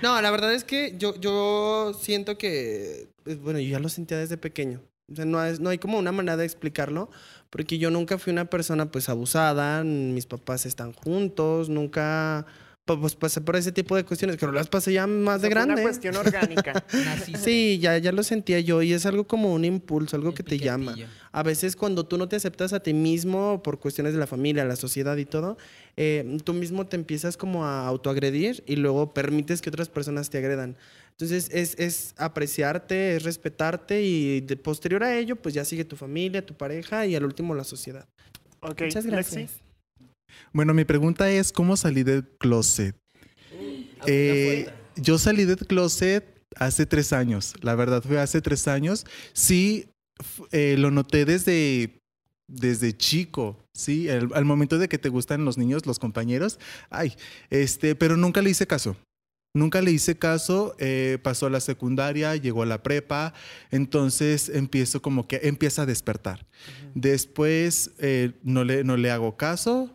no, 0.02 0.22
la 0.22 0.32
verdad 0.32 0.54
es 0.54 0.64
que 0.64 0.96
yo, 0.98 1.20
yo 1.20 1.94
siento 2.00 2.38
que, 2.38 3.08
pues, 3.24 3.40
bueno, 3.42 3.60
yo 3.60 3.70
ya 3.70 3.80
lo 3.80 3.90
sentía 3.90 4.18
desde 4.18 4.38
pequeño. 4.38 4.82
O 5.12 5.16
sea, 5.16 5.26
no, 5.26 5.44
es- 5.44 5.60
no 5.60 5.70
hay 5.70 5.78
como 5.78 5.98
una 5.98 6.12
manera 6.12 6.38
de 6.38 6.46
explicarlo, 6.46 7.10
porque 7.50 7.78
yo 7.78 7.90
nunca 7.92 8.18
fui 8.18 8.34
una 8.34 8.46
persona 8.50 8.92
pues 8.92 9.08
abusada, 9.10 9.84
mis 9.84 10.26
papás 10.26 10.66
están 10.66 10.92
juntos, 10.94 11.70
nunca 11.70 12.46
pues 12.96 13.16
pasé 13.16 13.42
por 13.42 13.56
ese 13.56 13.72
tipo 13.72 13.96
de 13.96 14.06
cuestiones, 14.06 14.38
pero 14.40 14.52
las 14.52 14.68
pasé 14.68 14.94
ya 14.94 15.06
más 15.06 15.42
de 15.42 15.50
grande. 15.50 15.74
Una 15.74 15.82
cuestión 15.84 16.16
orgánica. 16.16 16.86
Naciste 16.94 17.38
Sí, 17.38 17.80
ya, 17.82 17.98
ya 17.98 18.12
lo 18.12 18.24
sentía 18.24 18.60
yo 18.62 18.82
y 18.82 18.94
es 18.94 19.06
algo 19.06 19.28
como 19.28 19.54
un 19.54 19.66
impulso, 19.66 20.16
algo 20.16 20.30
el 20.30 20.36
que 20.36 20.44
te 20.44 20.58
llama. 20.58 20.96
A 21.32 21.44
veces 21.44 21.76
cuando 21.76 22.06
tú 22.06 22.18
no 22.18 22.28
te 22.28 22.38
aceptas 22.38 22.74
a 22.74 22.80
ti 22.80 22.94
mismo 22.94 23.62
por 23.62 23.80
cuestiones 23.80 24.14
de 24.14 24.20
la 24.20 24.28
familia, 24.28 24.64
la 24.66 24.78
sociedad 24.78 25.18
y 25.18 25.26
todo, 25.26 25.58
eh, 25.98 26.38
tú 26.44 26.54
mismo 26.54 26.88
te 26.88 26.96
empiezas 26.96 27.38
como 27.38 27.66
a 27.66 27.86
autoagredir 27.86 28.64
y 28.66 28.78
luego 28.78 29.14
permites 29.14 29.62
que 29.62 29.70
otras 29.70 29.90
personas 29.90 30.30
te 30.30 30.38
agredan. 30.38 30.78
Entonces 31.12 31.50
es, 31.52 31.76
es 31.80 32.14
apreciarte, 32.18 33.18
es 33.18 33.24
respetarte 33.24 34.02
y 34.04 34.42
de 34.42 34.56
posterior 34.56 35.04
a 35.04 35.18
ello 35.18 35.36
pues 35.36 35.54
ya 35.54 35.66
sigue 35.66 35.84
tu 35.84 35.96
familia, 35.96 36.46
tu 36.46 36.54
pareja 36.54 37.06
y 37.06 37.16
al 37.16 37.26
último 37.26 37.54
la 37.54 37.64
sociedad. 37.64 38.08
Ok, 38.62 38.82
Muchas 38.84 39.06
gracias. 39.06 39.36
Lexi. 39.36 39.67
Bueno, 40.54 40.74
mi 40.74 40.86
pregunta 40.86 41.30
es, 41.30 41.52
¿cómo 41.52 41.78
salí 41.78 42.04
del 42.04 42.28
closet? 42.38 42.96
Eh, 44.06 44.70
yo 44.96 45.18
salí 45.18 45.46
del 45.46 45.58
closet 45.58 46.26
hace 46.56 46.86
tres 46.86 47.14
años. 47.14 47.54
La 47.62 47.76
verdad 47.76 48.04
fue 48.04 48.20
hace 48.20 48.42
tres 48.42 48.68
años. 48.68 49.06
Sí, 49.34 49.90
eh, 50.52 50.76
lo 50.78 50.92
noté 50.92 51.26
desde, 51.26 52.00
desde 52.48 52.96
chico. 52.96 53.64
Sí, 53.76 54.08
el- 54.10 54.30
al 54.34 54.46
momento 54.46 54.78
de 54.78 54.88
que 54.90 54.98
te 54.98 55.10
gustan 55.10 55.46
los 55.46 55.58
niños, 55.58 55.86
los 55.86 56.00
compañeros. 56.00 56.60
Ay, 56.90 57.14
este, 57.50 57.96
pero 57.96 58.18
nunca 58.18 58.42
le 58.42 58.50
hice 58.50 58.66
caso. 58.68 58.96
Nunca 59.56 59.82
le 59.82 59.92
hice 59.92 60.16
caso, 60.18 60.76
eh, 60.78 61.18
pasó 61.24 61.48
a 61.48 61.50
la 61.50 61.60
secundaria, 61.60 62.36
llegó 62.36 62.62
a 62.62 62.68
la 62.68 62.84
prepa, 62.84 63.34
entonces 63.72 64.50
empiezo 64.50 65.02
como 65.02 65.28
que 65.28 65.40
empieza 65.44 65.82
a 65.82 65.86
despertar. 65.88 66.46
Después 66.94 67.92
eh, 67.98 68.34
no, 68.44 68.64
le, 68.64 68.84
no 68.84 68.98
le 68.98 69.10
hago 69.10 69.36
caso, 69.36 69.90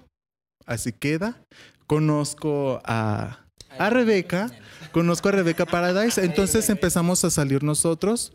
así 0.66 0.92
queda. 0.92 1.42
Conozco 1.86 2.80
a, 2.84 3.46
a 3.78 3.90
Rebeca, 3.90 4.50
conozco 4.92 5.28
a 5.28 5.32
Rebeca 5.32 5.66
Paradise, 5.66 6.20
entonces 6.24 6.68
empezamos 6.70 7.24
a 7.24 7.30
salir 7.30 7.62
nosotros. 7.62 8.32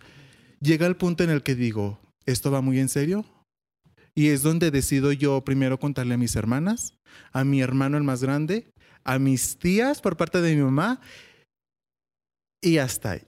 Llega 0.60 0.88
el 0.88 0.96
punto 0.96 1.24
en 1.24 1.30
el 1.30 1.44
que 1.44 1.56
digo, 1.56 2.00
¿esto 2.26 2.52
va 2.52 2.62
muy 2.62 2.80
en 2.80 2.90
serio? 2.90 3.26
Y 4.16 4.30
es 4.30 4.42
donde 4.42 4.72
decido 4.72 5.12
yo 5.12 5.44
primero 5.44 5.80
contarle 5.80 6.16
a 6.16 6.18
mis 6.18 6.36
hermanas, 6.36 6.98
a 7.32 7.44
mi 7.44 7.62
hermano 7.62 7.98
el 7.98 8.04
más 8.04 8.24
grande, 8.24 8.72
a 9.04 9.20
mis 9.20 9.58
tías 9.58 10.02
por 10.02 10.18
parte 10.18 10.42
de 10.42 10.56
mi 10.56 10.64
mamá 10.64 11.00
y 12.62 12.80
hasta 12.80 13.12
ahí. 13.12 13.22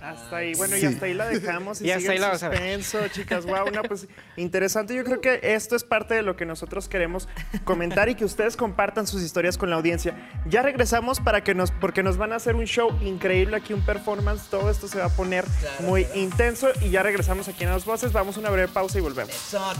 Hasta 0.00 0.36
ahí, 0.36 0.54
bueno, 0.54 0.76
y 0.76 0.80
Sí. 0.80 0.86
hasta 0.86 1.06
ahí 1.06 1.14
la 1.14 1.26
dejamos. 1.26 1.80
Y, 1.80 1.86
Y 1.86 1.90
hasta 1.90 2.00
sigue 2.00 2.12
ahí 2.12 2.18
la 2.18 2.28
vas 2.28 2.42
a 2.42 2.48
ver. 2.48 2.58
suspenso, 2.82 3.08
chicas. 3.12 3.44
Wow, 3.46 3.70
no, 3.72 3.82
pues 3.82 4.06
interesante. 4.36 4.94
Yo 4.94 5.04
creo 5.04 5.20
que 5.20 5.40
esto 5.42 5.76
es 5.76 5.84
parte 5.84 6.14
de 6.14 6.22
lo 6.22 6.36
que 6.36 6.46
nosotros 6.46 6.88
queremos 6.88 7.28
comentar 7.64 8.08
y 8.08 8.14
que 8.14 8.24
ustedes 8.24 8.56
compartan 8.56 9.06
sus 9.06 9.22
historias 9.22 9.58
con 9.58 9.70
la 9.70 9.76
audiencia. 9.76 10.14
Ya 10.46 10.62
regresamos 10.62 11.20
para 11.20 11.42
que 11.44 11.54
nos, 11.54 11.70
porque 11.70 12.02
nos 12.02 12.16
van 12.16 12.32
a 12.32 12.36
hacer 12.36 12.54
un 12.56 12.64
show 12.66 12.96
increíble 13.02 13.56
aquí, 13.56 13.72
un 13.72 13.84
performance. 13.84 14.42
Todo 14.50 14.70
esto 14.70 14.88
se 14.88 14.98
va 14.98 15.06
a 15.06 15.10
poner 15.10 15.44
muy 15.80 16.06
intenso 16.14 16.68
y 16.80 16.90
ya 16.90 17.02
regresamos 17.02 17.48
aquí 17.48 17.64
en 17.64 17.70
Las 17.70 17.84
Voces. 17.84 18.12
Vamos 18.12 18.36
a 18.36 18.40
una 18.40 18.50
breve 18.50 18.68
pausa 18.68 18.98
y 18.98 19.00
volvemos. 19.00 19.34
Eso. 19.34 19.58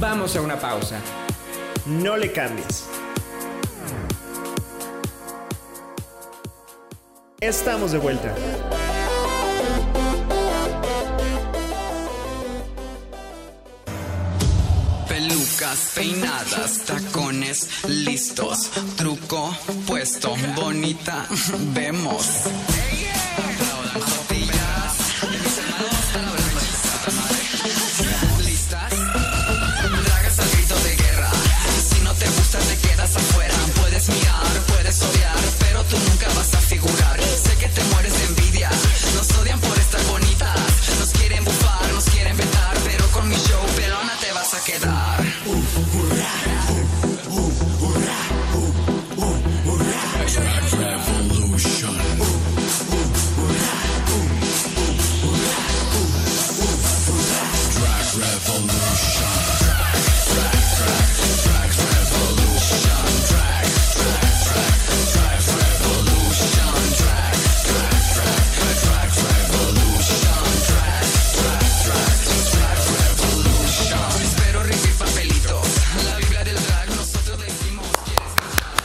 Vamos 0.00 0.36
a 0.36 0.40
una 0.40 0.58
pausa. 0.58 0.98
No 1.86 2.16
le 2.16 2.32
cambies. 2.32 2.86
Estamos 7.40 7.92
de 7.92 7.98
vuelta. 7.98 8.34
Pelucas, 15.08 15.92
peinadas, 15.94 16.78
tacones, 16.84 17.84
listos, 17.86 18.70
truco 18.96 19.56
puesto, 19.86 20.34
bonita, 20.56 21.28
vemos. 21.72 22.48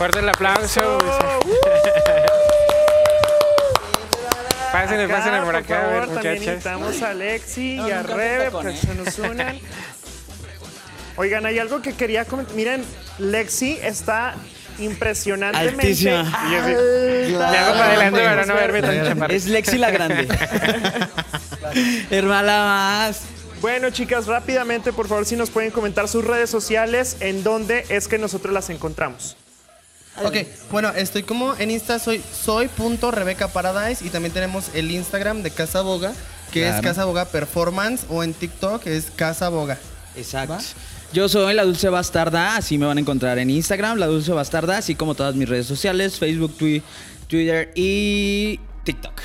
Fuerte 0.04 0.20
el 0.20 0.28
aplauso. 0.28 0.98
Pásenle, 4.74 5.08
pásenle 5.08 5.42
por 5.44 5.56
acá, 5.56 5.82
a 5.82 5.88
ver, 5.88 6.00
favor, 6.08 6.16
también 6.16 6.44
invitamos 6.44 7.02
a 7.02 7.12
Alexi 7.12 7.78
No, 7.78 7.88
y 7.88 7.92
a 7.92 8.04
Rebe 8.04 8.52
para 8.52 8.72
que 8.72 8.78
se 8.78 8.96
nos 8.96 9.18
unan. 9.18 9.60
Oigan, 11.16 11.46
hay 11.46 11.58
algo 11.58 11.82
que 11.82 11.94
quería 11.94 12.26
comentar. 12.26 12.54
Miren, 12.54 12.84
Lexi 13.18 13.80
está 13.82 14.36
impresionantemente 14.78 15.88
Altísima. 15.88 16.26
Sí, 16.26 17.32
Me 17.32 17.38
hago 17.42 17.72
para 17.72 17.86
adelante 17.86 18.20
para 18.26 18.46
no 18.46 18.56
verme 18.56 18.82
tan 18.82 19.06
chaparrita. 19.06 19.34
Es 19.34 19.46
Lexi 19.46 19.78
la 19.78 19.90
grande. 19.96 20.28
Hermana 22.10 22.66
más. 22.66 23.22
Bueno, 23.62 23.90
chicas, 23.90 24.28
rápidamente, 24.28 24.92
por 24.92 25.08
favor, 25.08 25.26
si 25.26 25.38
nos 25.38 25.50
pueden 25.50 25.72
comentar 25.72 26.10
sus 26.10 26.26
redes 26.26 26.50
sociales, 26.50 27.16
en 27.22 27.42
dónde 27.42 27.86
es 27.88 28.10
que 28.10 28.18
nosotros 28.18 28.54
las 28.54 28.70
encontramos. 28.70 29.38
Ok, 30.24 30.38
bueno, 30.72 30.90
estoy 30.90 31.24
como 31.24 31.56
en 31.58 31.72
Insta, 31.72 31.98
soy 31.98 32.22
soy.rebeca 32.44 33.48
Paradise 33.48 34.06
y 34.06 34.10
también 34.10 34.32
tenemos 34.34 34.66
el 34.76 34.92
Instagram 34.92 35.42
de 35.42 35.50
Casa 35.52 35.82
Boga, 35.82 36.14
que 36.52 36.68
es. 36.70 36.82
Casa 36.82 37.06
Boga 37.06 37.26
Performance, 37.26 38.06
o 38.10 38.24
en 38.24 38.34
TikTok 38.34 38.86
es 38.86 39.08
Casa 39.16 39.50
Boga. 39.50 39.78
Exacto. 40.16 40.58
Yo 41.14 41.28
soy 41.30 41.54
la 41.56 41.64
Dulce 41.64 41.90
Bastarda, 41.90 42.56
así 42.58 42.78
me 42.78 42.86
van 42.86 42.98
a 42.98 43.02
encontrar 43.02 43.40
en 43.40 43.50
Instagram, 43.50 43.98
la 43.98 44.06
Dulce 44.08 44.32
Bastarda, 44.34 44.78
así 44.78 44.94
como 44.96 45.16
todas 45.16 45.34
mis 45.36 45.50
redes 45.50 45.66
sociales, 45.66 46.18
Facebook, 46.20 46.56
Twi- 46.60 46.82
Twitter 47.28 47.72
y 47.76 48.60
TikTok. 48.84 49.20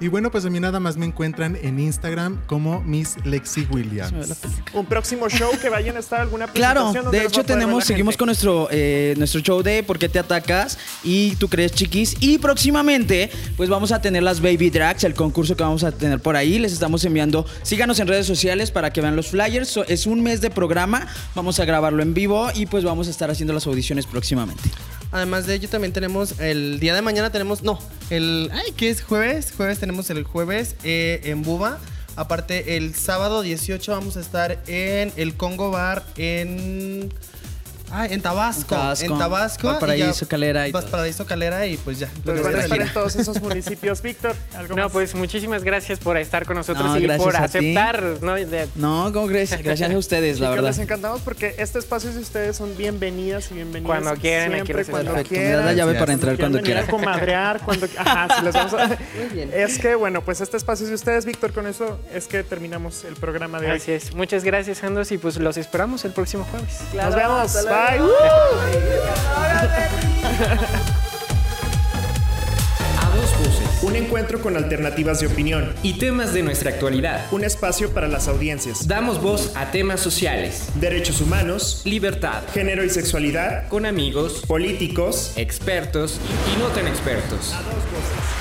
Y 0.00 0.08
bueno, 0.08 0.30
pues 0.30 0.46
a 0.46 0.50
mí 0.50 0.58
nada 0.60 0.80
más 0.80 0.96
me 0.96 1.04
encuentran 1.04 1.58
en 1.60 1.78
Instagram 1.78 2.40
como 2.46 2.80
Miss 2.82 3.16
Lexi 3.24 3.66
Williams. 3.70 4.38
Un 4.72 4.86
próximo 4.86 5.28
show 5.28 5.50
que 5.60 5.68
vayan 5.68 5.96
a 5.96 6.00
estar 6.00 6.20
alguna 6.20 6.46
Claro, 6.48 6.80
presentación 6.80 7.04
donde 7.04 7.18
de 7.20 7.26
hecho 7.26 7.44
tenemos, 7.44 7.84
seguimos 7.84 8.12
gente. 8.14 8.18
con 8.18 8.26
nuestro, 8.26 8.68
eh, 8.70 9.14
nuestro 9.18 9.40
show 9.42 9.62
de 9.62 9.82
¿Por 9.82 9.98
qué 9.98 10.08
te 10.08 10.18
atacas? 10.18 10.78
Y 11.04 11.36
tú 11.36 11.48
crees 11.48 11.72
chiquis. 11.72 12.16
Y 12.20 12.38
próximamente, 12.38 13.30
pues 13.58 13.68
vamos 13.68 13.92
a 13.92 14.00
tener 14.00 14.22
las 14.22 14.40
Baby 14.40 14.70
Drags, 14.70 15.04
el 15.04 15.14
concurso 15.14 15.54
que 15.54 15.62
vamos 15.64 15.84
a 15.84 15.92
tener 15.92 16.18
por 16.18 16.34
ahí. 16.34 16.58
Les 16.58 16.72
estamos 16.72 17.04
enviando, 17.04 17.44
síganos 17.62 18.00
en 18.00 18.08
redes 18.08 18.26
sociales 18.26 18.70
para 18.70 18.92
que 18.92 19.02
vean 19.02 19.16
los 19.16 19.28
flyers. 19.28 19.78
Es 19.88 20.06
un 20.06 20.22
mes 20.22 20.40
de 20.40 20.48
programa, 20.50 21.06
vamos 21.34 21.60
a 21.60 21.66
grabarlo 21.66 22.02
en 22.02 22.14
vivo 22.14 22.48
y 22.54 22.64
pues 22.66 22.84
vamos 22.84 23.06
a 23.08 23.10
estar 23.10 23.30
haciendo 23.30 23.52
las 23.52 23.66
audiciones 23.66 24.06
próximamente. 24.06 24.70
Además 25.12 25.46
de 25.46 25.54
ello 25.54 25.68
también 25.68 25.92
tenemos 25.92 26.38
el 26.38 26.78
día 26.78 26.94
de 26.94 27.02
mañana 27.02 27.30
tenemos, 27.30 27.62
no, 27.62 27.78
el, 28.10 28.48
ay, 28.52 28.72
¿qué 28.76 28.90
es? 28.90 29.02
Jueves, 29.02 29.52
jueves 29.56 29.78
tenemos 29.80 30.08
el 30.10 30.24
jueves 30.24 30.76
eh, 30.84 31.20
en 31.24 31.42
Buba. 31.42 31.78
Aparte 32.16 32.76
el 32.76 32.94
sábado 32.94 33.42
18 33.42 33.92
vamos 33.92 34.16
a 34.16 34.20
estar 34.20 34.62
en 34.66 35.12
el 35.16 35.34
Congo 35.34 35.70
Bar 35.70 36.04
en... 36.16 37.12
Ah, 37.92 38.06
en 38.06 38.20
Tabasco. 38.22 38.74
Tabasco, 38.74 39.04
En 39.12 39.18
Tabasco. 39.18 39.66
Valparaíso, 39.68 40.28
Calera 40.28 40.68
y. 40.68 40.72
Valparaíso, 40.72 41.26
Calera 41.26 41.66
y 41.66 41.76
pues 41.76 41.98
ya. 41.98 42.08
Entonces 42.16 42.44
van 42.44 42.54
a 42.54 42.58
estar 42.60 42.80
en 42.80 42.92
todos 42.92 43.16
esos 43.16 43.40
municipios. 43.42 44.00
Víctor, 44.10 44.34
algo 44.56 44.76
No, 44.76 44.84
más? 44.84 44.92
pues 44.92 45.14
muchísimas 45.14 45.64
gracias 45.64 45.98
por 45.98 46.16
estar 46.16 46.46
con 46.46 46.56
nosotros 46.56 46.86
No, 46.86 46.98
y 46.98 47.02
gracias 47.02 47.24
por 47.24 47.36
aceptar, 47.36 48.02
¿no? 48.22 48.34
De- 48.34 48.68
No, 48.76 49.10
¿cómo 49.12 49.26
crees? 49.26 49.50
Gracias 49.62 49.90
a 49.90 49.98
ustedes, 49.98 50.38
la 50.40 50.50
verdad. 50.50 50.68
les 50.68 50.78
encantamos 50.78 51.20
porque 51.22 51.54
este 51.58 51.78
espacio 51.78 52.12
de 52.12 52.20
ustedes 52.20 52.56
son 52.56 52.76
bienvenidas 52.76 53.50
y 53.50 53.54
bienvenidos. 53.54 53.86
Cuando 53.96 54.20
quieran, 54.20 54.48
aquí 54.54 54.54
siempre, 54.66 54.74
los 54.78 54.88
cuando 54.88 55.12
Perfecto, 55.12 55.34
me 55.34 55.38
quieran. 55.40 55.56
das 55.56 55.64
la 55.66 55.72
llave 55.72 55.94
para 55.94 56.12
entrar 56.12 56.36
quieran 56.36 56.52
cuando 56.52 56.58
venir 56.68 56.78
a 56.78 56.86
quiera. 56.86 56.90
comadrear, 57.04 57.60
cuando... 57.64 57.86
Ajá, 57.98 58.28
sí, 58.38 58.44
les 58.44 58.54
vamos 58.54 58.74
a... 58.74 58.98
Es 59.52 59.78
que, 59.78 59.94
bueno, 59.96 60.22
pues 60.22 60.40
este 60.40 60.56
espacio 60.56 60.84
es 60.84 60.90
de 60.90 60.94
ustedes, 60.94 61.24
Víctor. 61.24 61.52
Con 61.52 61.66
eso 61.66 61.98
es 62.14 62.26
que 62.28 62.42
terminamos 62.44 63.04
el 63.04 63.14
programa 63.14 63.60
de 63.60 63.70
hoy. 63.70 63.76
Así 63.78 63.92
es. 63.92 64.14
Muchas 64.14 64.44
gracias, 64.44 64.82
Andros, 64.84 65.10
y 65.12 65.18
pues 65.18 65.36
los 65.38 65.56
esperamos 65.56 66.04
el 66.04 66.12
próximo 66.12 66.44
jueves. 66.50 66.78
Nos 66.94 67.14
vemos. 67.14 67.52
Bye. 67.80 67.98
A 72.98 73.10
dos 73.16 73.38
voces 73.38 73.82
Un 73.82 73.96
encuentro 73.96 74.42
con 74.42 74.54
alternativas 74.58 75.20
de 75.20 75.28
opinión. 75.28 75.72
y 75.82 75.94
temas 75.94 76.34
de 76.34 76.42
nuestra 76.42 76.70
actualidad. 76.72 77.24
Un 77.30 77.42
espacio 77.42 77.94
para 77.94 78.06
las 78.06 78.28
audiencias. 78.28 78.86
Damos 78.86 79.22
voz 79.22 79.52
a 79.56 79.70
temas 79.70 80.00
sociales, 80.00 80.68
Derechos 80.74 81.22
humanos, 81.22 81.80
libertad, 81.86 82.42
género 82.52 82.84
y 82.84 82.90
sexualidad, 82.90 83.66
con 83.68 83.86
amigos, 83.86 84.42
políticos. 84.46 85.32
expertos 85.36 86.20
y 86.54 86.58
no 86.60 86.66
tan 86.68 86.86
expertos. 86.86 87.54
A 87.54 87.62
dos 87.62 87.66
voces. 87.66 88.39